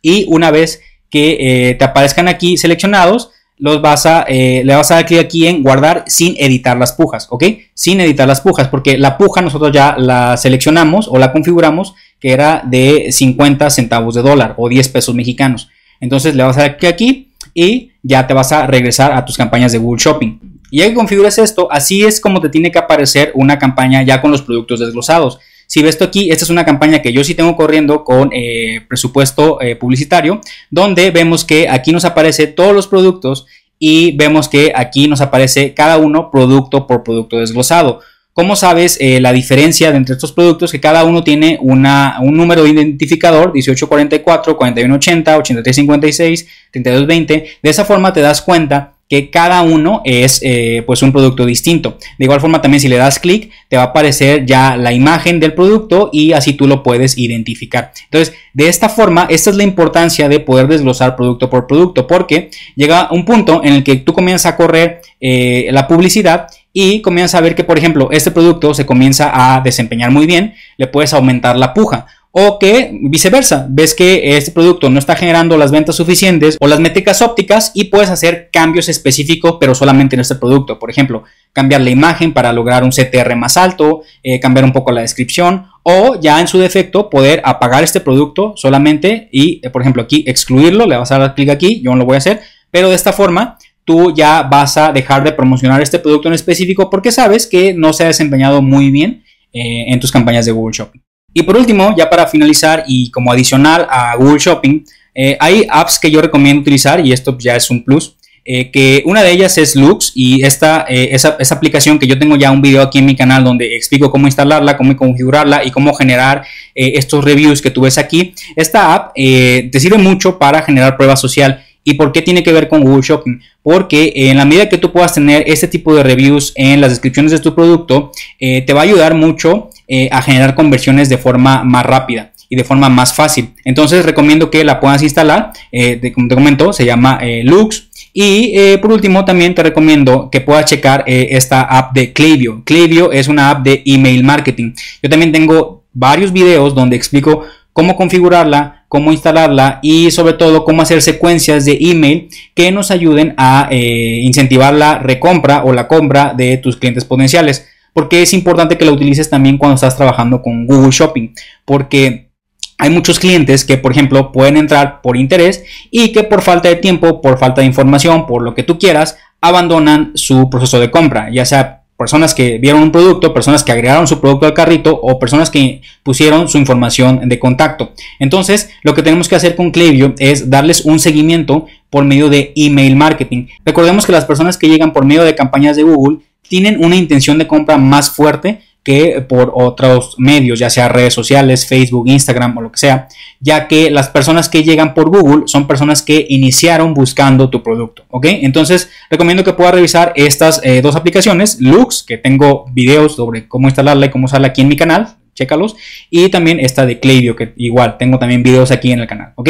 y 0.02 0.26
una 0.30 0.52
vez 0.52 0.82
que 1.10 1.38
eh, 1.70 1.76
te 1.76 1.86
aparezcan 1.86 2.28
aquí 2.28 2.58
seleccionados, 2.58 3.32
los 3.58 3.82
vas 3.82 4.06
a, 4.06 4.26
eh, 4.28 4.64
le 4.66 4.76
vas 4.76 4.92
a 4.92 4.96
dar 4.96 5.06
clic 5.06 5.20
aquí 5.20 5.48
en 5.48 5.62
guardar 5.62 6.04
sin 6.08 6.36
editar 6.38 6.78
las 6.78 6.94
pujas, 6.94 7.28
¿ok? 7.30 7.44
Sin 7.74 8.02
editar 8.02 8.28
las 8.28 8.42
pujas, 8.42 8.68
porque 8.68 8.98
la 8.98 9.18
puja 9.18 9.42
nosotros 9.42 9.72
ya 9.72 9.96
la 9.98 10.38
seleccionamos 10.38 11.08
o 11.08 11.18
la 11.18 11.32
configuramos 11.32 11.94
que 12.24 12.32
era 12.32 12.64
de 12.66 13.12
50 13.12 13.70
centavos 13.70 14.16
de 14.16 14.22
dólar 14.22 14.56
o 14.58 14.70
10 14.70 14.88
pesos 14.88 15.14
mexicanos. 15.14 15.68
Entonces 16.00 16.34
le 16.36 16.44
vas 16.44 16.56
a 16.56 16.62
dar 16.62 16.78
aquí 16.88 17.34
y 17.54 17.92
ya 18.02 18.26
te 18.26 18.34
vas 18.34 18.54
a 18.54 18.66
regresar 18.66 19.12
a 19.12 19.26
tus 19.26 19.36
campañas 19.36 19.74
de 19.74 19.78
Google 19.78 20.02
Shopping. 20.02 20.40
Y 20.72 20.78
ya 20.78 20.88
que 20.88 20.94
configuras 20.94 21.38
esto, 21.38 21.70
así 21.70 22.06
es 22.06 22.22
como 22.22 22.40
te 22.40 22.48
tiene 22.48 22.72
que 22.72 22.80
aparecer 22.80 23.34
una 23.36 23.60
campaña 23.60 24.04
ya 24.04 24.22
con 24.22 24.32
los 24.32 24.42
productos 24.42 24.80
desglosados. 24.80 25.38
Si 25.68 25.82
ves 25.82 25.96
esto 25.96 26.06
aquí, 26.06 26.32
esta 26.32 26.46
es 26.46 26.50
una 26.50 26.64
campaña 26.64 27.02
que 27.02 27.12
yo 27.12 27.26
sí 27.26 27.36
tengo 27.36 27.58
corriendo 27.58 28.06
con 28.06 28.30
eh, 28.32 28.80
presupuesto 28.88 29.60
eh, 29.60 29.76
publicitario, 29.76 30.40
donde 30.72 31.12
vemos 31.12 31.44
que 31.44 31.68
aquí 31.68 31.92
nos 31.92 32.06
aparece 32.06 32.48
todos 32.48 32.74
los 32.74 32.88
productos 32.88 33.48
y 33.80 34.16
vemos 34.16 34.48
que 34.48 34.72
aquí 34.74 35.10
nos 35.10 35.20
aparece 35.20 35.74
cada 35.74 35.98
uno 35.98 36.32
producto 36.32 36.88
por 36.88 37.04
producto 37.04 37.40
desglosado. 37.40 38.00
¿Cómo 38.34 38.56
sabes 38.56 38.98
eh, 39.00 39.22
la 39.22 39.32
diferencia 39.32 39.90
entre 39.90 40.16
estos 40.16 40.32
productos? 40.32 40.72
Que 40.72 40.80
cada 40.80 41.04
uno 41.04 41.24
tiene 41.24 41.60
una, 41.62 42.18
un 42.20 42.36
número 42.36 42.64
de 42.64 42.72
identificador, 42.72 43.54
1844, 43.54 44.58
4180, 44.58 45.38
8356, 45.38 46.48
3220. 46.72 47.46
De 47.62 47.70
esa 47.70 47.86
forma 47.86 48.12
te 48.12 48.22
das 48.22 48.42
cuenta 48.42 48.94
que 49.14 49.30
cada 49.30 49.62
uno 49.62 50.02
es 50.06 50.40
eh, 50.42 50.82
pues 50.88 51.04
un 51.04 51.12
producto 51.12 51.46
distinto. 51.46 52.00
De 52.18 52.26
igual 52.26 52.42
forma 52.42 52.62
también 52.62 52.82
si 52.82 52.88
le 52.88 52.98
das 52.98 53.20
clic 53.20 53.52
te 53.68 53.78
va 53.78 53.84
a 53.84 53.86
aparecer 53.88 54.44
ya 54.48 54.76
la 54.76 54.92
imagen 54.92 55.40
del 55.40 55.54
producto 55.54 56.10
y 56.12 56.32
así 56.34 56.54
tú 56.54 56.68
lo 56.68 56.82
puedes 56.82 57.16
identificar. 57.20 57.92
Entonces 58.06 58.34
de 58.54 58.68
esta 58.68 58.90
forma 58.90 59.28
esta 59.30 59.52
es 59.52 59.58
la 59.58 59.64
importancia 59.64 60.28
de 60.28 60.40
poder 60.40 60.68
desglosar 60.68 61.16
producto 61.16 61.48
por 61.48 61.68
producto 61.68 62.08
porque 62.08 62.50
llega 62.76 63.10
un 63.12 63.24
punto 63.24 63.62
en 63.64 63.74
el 63.74 63.84
que 63.84 63.98
tú 63.98 64.14
comienzas 64.14 64.54
a 64.54 64.56
correr 64.56 65.02
eh, 65.20 65.68
la 65.72 65.88
publicidad 65.88 66.48
y 66.74 67.02
comienzas 67.02 67.36
a 67.36 67.42
ver 67.42 67.54
que, 67.54 67.64
por 67.64 67.78
ejemplo, 67.78 68.10
este 68.12 68.32
producto 68.32 68.74
se 68.74 68.88
comienza 68.88 69.32
a 69.32 69.62
desempeñar 69.62 70.10
muy 70.10 70.26
bien, 70.26 70.56
le 70.78 70.88
puedes 70.88 71.14
aumentar 71.14 71.56
la 71.56 71.74
puja. 71.74 72.08
O 72.36 72.58
que 72.58 72.90
viceversa, 73.00 73.68
ves 73.70 73.94
que 73.94 74.36
este 74.36 74.50
producto 74.50 74.90
no 74.90 74.98
está 74.98 75.16
generando 75.16 75.56
las 75.56 75.70
ventas 75.70 75.96
suficientes 75.96 76.58
o 76.60 76.68
las 76.68 76.80
métricas 76.80 77.22
ópticas 77.22 77.72
y 77.76 77.86
puedes 77.86 78.10
hacer 78.10 78.50
cambios 78.52 78.90
específicos, 78.90 79.58
pero 79.60 79.76
solamente 79.76 80.16
en 80.16 80.22
este 80.22 80.34
producto. 80.34 80.80
Por 80.80 80.90
ejemplo, 80.90 81.26
cambiar 81.54 81.82
la 81.82 81.92
imagen 81.92 82.34
para 82.34 82.52
lograr 82.52 82.84
un 82.84 82.90
CTR 82.90 83.36
más 83.36 83.56
alto, 83.56 84.02
eh, 84.24 84.40
cambiar 84.40 84.66
un 84.66 84.74
poco 84.74 84.92
la 84.92 85.02
descripción 85.02 85.68
o 85.84 86.20
ya 86.20 86.42
en 86.42 86.48
su 86.48 86.58
defecto 86.58 87.08
poder 87.08 87.40
apagar 87.46 87.84
este 87.84 88.00
producto 88.00 88.54
solamente 88.56 89.30
y, 89.32 89.62
eh, 89.62 89.70
por 89.70 89.84
ejemplo, 89.84 90.02
aquí 90.02 90.24
excluirlo, 90.26 90.88
le 90.88 90.98
vas 90.98 91.12
a 91.12 91.20
dar 91.20 91.36
clic 91.36 91.50
aquí, 91.50 91.84
yo 91.84 91.92
no 91.92 91.98
lo 91.98 92.06
voy 92.06 92.16
a 92.16 92.18
hacer, 92.18 92.42
pero 92.72 92.90
de 92.90 92.96
esta 92.96 93.14
forma 93.14 93.60
tú 93.86 94.14
ya 94.14 94.44
vas 94.44 94.78
a 94.78 94.92
dejar 94.92 95.24
de 95.24 95.32
promocionar 95.32 95.82
este 95.82 96.00
producto 96.00 96.28
en 96.28 96.36
específico 96.36 96.90
porque 96.90 97.12
sabes 97.12 97.48
que 97.48 97.74
no 97.74 97.94
se 97.94 98.04
ha 98.04 98.08
desempeñado 98.08 98.62
muy 98.62 98.90
bien 98.90 99.24
eh, 99.52 99.86
en 99.88 100.00
tus 100.00 100.12
campañas 100.12 100.46
de 100.46 100.52
Google 100.52 100.74
Shopping. 100.74 101.02
Y 101.34 101.44
por 101.44 101.58
último, 101.58 101.94
ya 101.98 102.10
para 102.10 102.28
finalizar 102.28 102.84
y 102.88 103.10
como 103.12 103.32
adicional 103.32 103.88
a 103.90 104.16
Google 104.16 104.40
Shopping, 104.40 104.84
eh, 105.16 105.38
hay 105.40 105.66
apps 105.70 106.00
que 106.00 106.10
yo 106.10 106.22
recomiendo 106.22 106.62
utilizar 106.62 107.06
y 107.06 107.12
esto 107.12 107.38
ya 107.38 107.56
es 107.56 107.70
un 107.70 107.84
plus. 107.84 108.16
Eh, 108.46 108.72
que 108.72 109.02
una 109.06 109.24
de 109.24 109.32
ellas 109.32 109.58
es 109.58 109.74
Lux 109.78 110.12
y 110.16 110.44
esta, 110.44 110.82
esa, 110.90 111.38
aplicación 111.52 111.98
que 111.98 112.08
yo 112.08 112.20
tengo 112.20 112.36
ya 112.36 112.52
un 112.52 112.62
video 112.62 112.82
aquí 112.82 113.00
en 113.00 113.06
mi 113.06 113.16
canal 113.16 113.42
donde 113.42 113.78
explico 113.78 114.12
cómo 114.12 114.28
instalarla, 114.28 114.76
cómo 114.76 114.98
configurarla 114.98 115.64
y 115.64 115.72
cómo 115.72 115.94
generar 115.94 116.44
estos 116.76 117.24
reviews 117.24 117.62
que 117.62 117.72
tú 117.72 117.82
ves 117.82 117.98
aquí. 117.98 118.34
Esta 118.58 118.94
app 118.94 119.14
te 119.16 119.80
sirve 119.80 119.98
mucho 119.98 120.38
para 120.38 120.62
generar 120.62 120.98
prueba 120.98 121.16
social 121.16 121.64
¿Y 121.84 121.96
por 121.96 122.12
qué 122.12 122.22
tiene 122.22 122.44
que 122.44 122.54
ver 122.54 122.70
con 122.70 122.84
Google 122.84 123.02
Shopping? 123.02 123.40
Porque 123.62 124.14
en 124.16 124.38
la 124.38 124.46
medida 124.46 124.70
que 124.70 124.78
tú 124.78 124.92
puedas 124.92 125.14
tener 125.14 125.44
este 125.48 125.68
tipo 125.68 125.94
de 125.94 126.04
reviews 126.04 126.54
en 126.56 126.80
las 126.82 126.92
descripciones 126.92 127.32
de 127.32 127.40
tu 127.40 127.54
producto, 127.54 128.12
eh, 128.40 128.62
te 128.62 128.74
va 128.74 128.82
a 128.82 128.84
ayudar 128.84 129.16
mucho 129.16 129.70
eh, 129.88 130.10
a 130.12 130.22
generar 130.22 130.56
conversiones 130.56 131.10
de 131.10 131.18
forma 131.18 131.64
más 131.64 131.86
rápida 131.86 132.32
y 132.50 132.56
de 132.56 132.64
forma 132.64 132.90
más 132.90 133.14
fácil. 133.14 133.50
Entonces 133.66 134.06
recomiendo 134.06 134.50
que 134.50 134.64
la 134.64 134.80
puedas 134.80 135.02
instalar. 135.04 135.52
Eh, 135.72 136.12
como 136.14 136.28
te 136.28 136.36
comento, 136.36 136.72
se 136.72 136.86
llama 136.86 137.20
Lux. 137.44 137.90
Y 138.16 138.78
por 138.78 138.92
último, 138.92 139.26
también 139.26 139.56
te 139.56 139.64
recomiendo 139.64 140.30
que 140.30 140.40
puedas 140.40 140.66
checar 140.66 141.04
esta 141.08 141.64
app 141.64 141.96
de 141.96 142.14
Klaviyo. 142.14 142.64
Klaviyo 142.64 143.12
es 143.12 143.28
una 143.28 143.50
app 143.50 143.64
de 143.64 143.82
email 143.86 144.24
marketing. 144.24 144.74
Yo 145.02 145.10
también 145.10 145.32
tengo 145.32 145.84
varios 145.94 146.32
videos 146.32 146.76
donde 146.76 146.96
explico 146.96 147.44
cómo 147.74 147.96
configurarla, 147.96 148.83
cómo 148.94 149.12
instalarla 149.12 149.80
y 149.82 150.12
sobre 150.12 150.34
todo 150.34 150.64
cómo 150.64 150.84
hacer 150.84 151.02
secuencias 151.02 151.66
de 151.66 151.80
email 151.82 152.30
que 152.54 152.72
nos 152.72 152.92
ayuden 152.92 153.34
a 153.38 153.68
eh, 153.72 154.20
incentivar 154.22 154.72
la 154.72 155.00
recompra 155.00 155.64
o 155.64 155.74
la 155.74 155.88
compra 155.88 156.36
de 156.38 156.58
tus 156.58 156.78
clientes 156.78 157.04
potenciales. 157.04 157.68
Porque 157.92 158.22
es 158.22 158.36
importante 158.36 158.78
que 158.78 158.86
la 158.86 158.92
utilices 158.92 159.32
también 159.32 159.58
cuando 159.58 159.74
estás 159.74 159.98
trabajando 159.98 160.44
con 160.44 160.68
Google 160.68 160.92
Shopping. 160.92 161.34
Porque 161.66 162.30
hay 162.78 162.92
muchos 162.92 163.18
clientes 163.18 163.66
que, 163.66 163.78
por 163.78 163.94
ejemplo, 163.94 164.32
pueden 164.32 164.58
entrar 164.58 165.02
por 165.02 165.18
interés 165.18 165.64
y 165.90 166.12
que 166.12 166.22
por 166.22 166.44
falta 166.44 166.70
de 166.70 166.76
tiempo, 166.76 167.20
por 167.20 167.40
falta 167.40 167.62
de 167.62 167.68
información, 167.68 168.28
por 168.28 168.44
lo 168.44 168.54
que 168.54 168.62
tú 168.62 168.78
quieras, 168.78 169.18
abandonan 169.42 170.12
su 170.14 170.52
proceso 170.52 170.80
de 170.80 170.92
compra, 170.92 171.32
ya 171.34 171.46
sea 171.46 171.83
personas 171.98 172.34
que 172.34 172.58
vieron 172.58 172.82
un 172.82 172.92
producto, 172.92 173.34
personas 173.34 173.64
que 173.64 173.72
agregaron 173.72 174.08
su 174.08 174.20
producto 174.20 174.46
al 174.46 174.54
carrito 174.54 175.00
o 175.02 175.20
personas 175.20 175.50
que 175.50 175.82
pusieron 176.04 176.48
su 176.48 176.58
información 176.58 177.28
de 177.30 177.40
contacto. 177.40 177.94
Entonces, 178.20 178.70
lo 178.84 178.94
que 178.94 179.04
tenemos 179.04 179.28
que 179.28 179.36
hacer 179.36 179.56
con 179.56 179.72
Klaviyo 179.72 180.14
es 180.18 180.50
darles 180.50 180.86
un 180.86 181.00
seguimiento 181.00 181.68
por 181.90 182.04
medio 182.04 182.30
de 182.30 182.52
email 182.56 182.96
marketing. 182.96 183.48
Recordemos 183.66 184.06
que 184.06 184.12
las 184.12 184.26
personas 184.26 184.58
que 184.58 184.68
llegan 184.68 184.94
por 184.94 185.06
medio 185.06 185.24
de 185.24 185.36
campañas 185.36 185.78
de 185.78 185.84
Google 185.84 186.20
tienen 186.48 186.84
una 186.84 186.96
intención 186.96 187.38
de 187.38 187.48
compra 187.48 187.78
más 187.78 188.10
fuerte 188.10 188.62
que 188.84 189.22
por 189.22 189.54
otros 189.56 190.16
medios, 190.18 190.60
ya 190.60 190.70
sea 190.70 190.90
redes 190.90 191.14
sociales, 191.14 191.66
Facebook, 191.66 192.08
Instagram 192.08 192.58
o 192.58 192.62
lo 192.62 192.72
que 192.72 192.80
sea, 192.80 193.08
ya 193.40 193.68
que 193.68 193.90
las 193.90 194.10
personas 194.10 194.50
que 194.50 194.64
llegan 194.64 194.94
por 194.94 195.10
Google 195.10 195.44
son 195.48 195.68
personas 195.68 196.02
que 196.02 196.26
iniciaron 196.30 196.94
buscando 196.94 197.50
tu 197.50 197.64
producto, 197.64 198.04
¿ok? 198.10 198.26
Entonces, 198.42 198.90
recomiendo 199.10 199.44
que 199.44 199.54
puedas 199.54 199.74
revisar 199.74 200.12
estas 200.16 200.62
eh, 200.64 200.82
dos 200.82 200.96
aplicaciones, 200.96 201.60
Lux, 201.62 202.04
que 202.04 202.18
tengo 202.18 202.66
videos 202.74 203.16
sobre 203.16 203.48
cómo 203.48 203.68
instalarla 203.68 204.08
y 204.08 204.10
cómo 204.10 204.26
usarla 204.26 204.48
aquí 204.48 204.62
en 204.62 204.68
mi 204.68 204.76
canal, 204.76 205.16
chécalos, 205.34 205.76
y 206.10 206.30
también 206.30 206.60
esta 206.60 206.86
de 206.86 207.00
Klaviyo, 207.00 207.36
que 207.36 207.54
igual 207.56 207.98
tengo 207.98 208.20
también 208.20 208.44
videos 208.44 208.72
aquí 208.72 208.92
en 208.92 209.00
el 209.00 209.08
canal, 209.08 209.32
¿ok? 209.36 209.50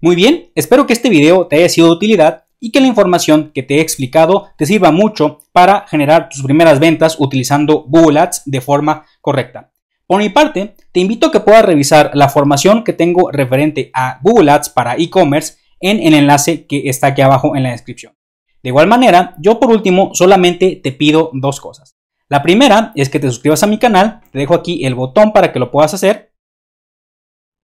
Muy 0.00 0.14
bien, 0.14 0.50
espero 0.54 0.86
que 0.86 0.92
este 0.92 1.10
video 1.10 1.46
te 1.46 1.56
haya 1.56 1.68
sido 1.68 1.88
de 1.88 1.94
utilidad 1.94 2.44
y 2.60 2.72
que 2.72 2.80
la 2.80 2.86
información 2.86 3.52
que 3.54 3.62
te 3.62 3.76
he 3.76 3.80
explicado 3.80 4.48
te 4.56 4.66
sirva 4.66 4.90
mucho 4.90 5.40
para 5.52 5.86
generar 5.88 6.28
tus 6.28 6.42
primeras 6.42 6.80
ventas 6.80 7.16
utilizando 7.18 7.84
Google 7.88 8.20
Ads 8.20 8.42
de 8.46 8.60
forma 8.60 9.06
correcta. 9.20 9.72
Por 10.06 10.20
mi 10.20 10.30
parte, 10.30 10.74
te 10.92 11.00
invito 11.00 11.26
a 11.26 11.32
que 11.32 11.40
puedas 11.40 11.64
revisar 11.64 12.10
la 12.14 12.28
formación 12.28 12.82
que 12.82 12.94
tengo 12.94 13.30
referente 13.30 13.90
a 13.92 14.18
Google 14.22 14.50
Ads 14.50 14.70
para 14.70 14.96
e-commerce 14.96 15.58
en 15.80 16.00
el 16.00 16.14
enlace 16.14 16.66
que 16.66 16.88
está 16.88 17.08
aquí 17.08 17.20
abajo 17.20 17.54
en 17.54 17.62
la 17.62 17.72
descripción. 17.72 18.14
De 18.62 18.70
igual 18.70 18.88
manera, 18.88 19.36
yo 19.38 19.60
por 19.60 19.70
último 19.70 20.10
solamente 20.14 20.80
te 20.82 20.92
pido 20.92 21.30
dos 21.34 21.60
cosas. 21.60 21.96
La 22.28 22.42
primera 22.42 22.92
es 22.94 23.08
que 23.08 23.20
te 23.20 23.28
suscribas 23.28 23.62
a 23.62 23.66
mi 23.66 23.78
canal, 23.78 24.20
te 24.32 24.38
dejo 24.38 24.54
aquí 24.54 24.84
el 24.84 24.94
botón 24.94 25.32
para 25.32 25.52
que 25.52 25.58
lo 25.58 25.70
puedas 25.70 25.94
hacer. 25.94 26.32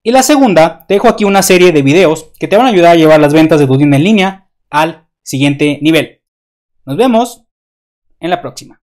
Y 0.02 0.10
la 0.10 0.22
segunda, 0.22 0.84
te 0.86 0.94
dejo 0.94 1.08
aquí 1.08 1.24
una 1.24 1.42
serie 1.42 1.72
de 1.72 1.82
videos 1.82 2.30
que 2.38 2.46
te 2.46 2.56
van 2.56 2.66
a 2.66 2.68
ayudar 2.68 2.92
a 2.92 2.96
llevar 2.96 3.20
las 3.20 3.32
ventas 3.32 3.58
de 3.58 3.66
tu 3.66 3.76
tienda 3.76 3.96
en 3.96 4.04
línea 4.04 4.43
al 4.74 5.08
siguiente 5.22 5.78
nivel. 5.82 6.20
Nos 6.84 6.96
vemos 6.96 7.44
en 8.18 8.30
la 8.30 8.42
próxima. 8.42 8.82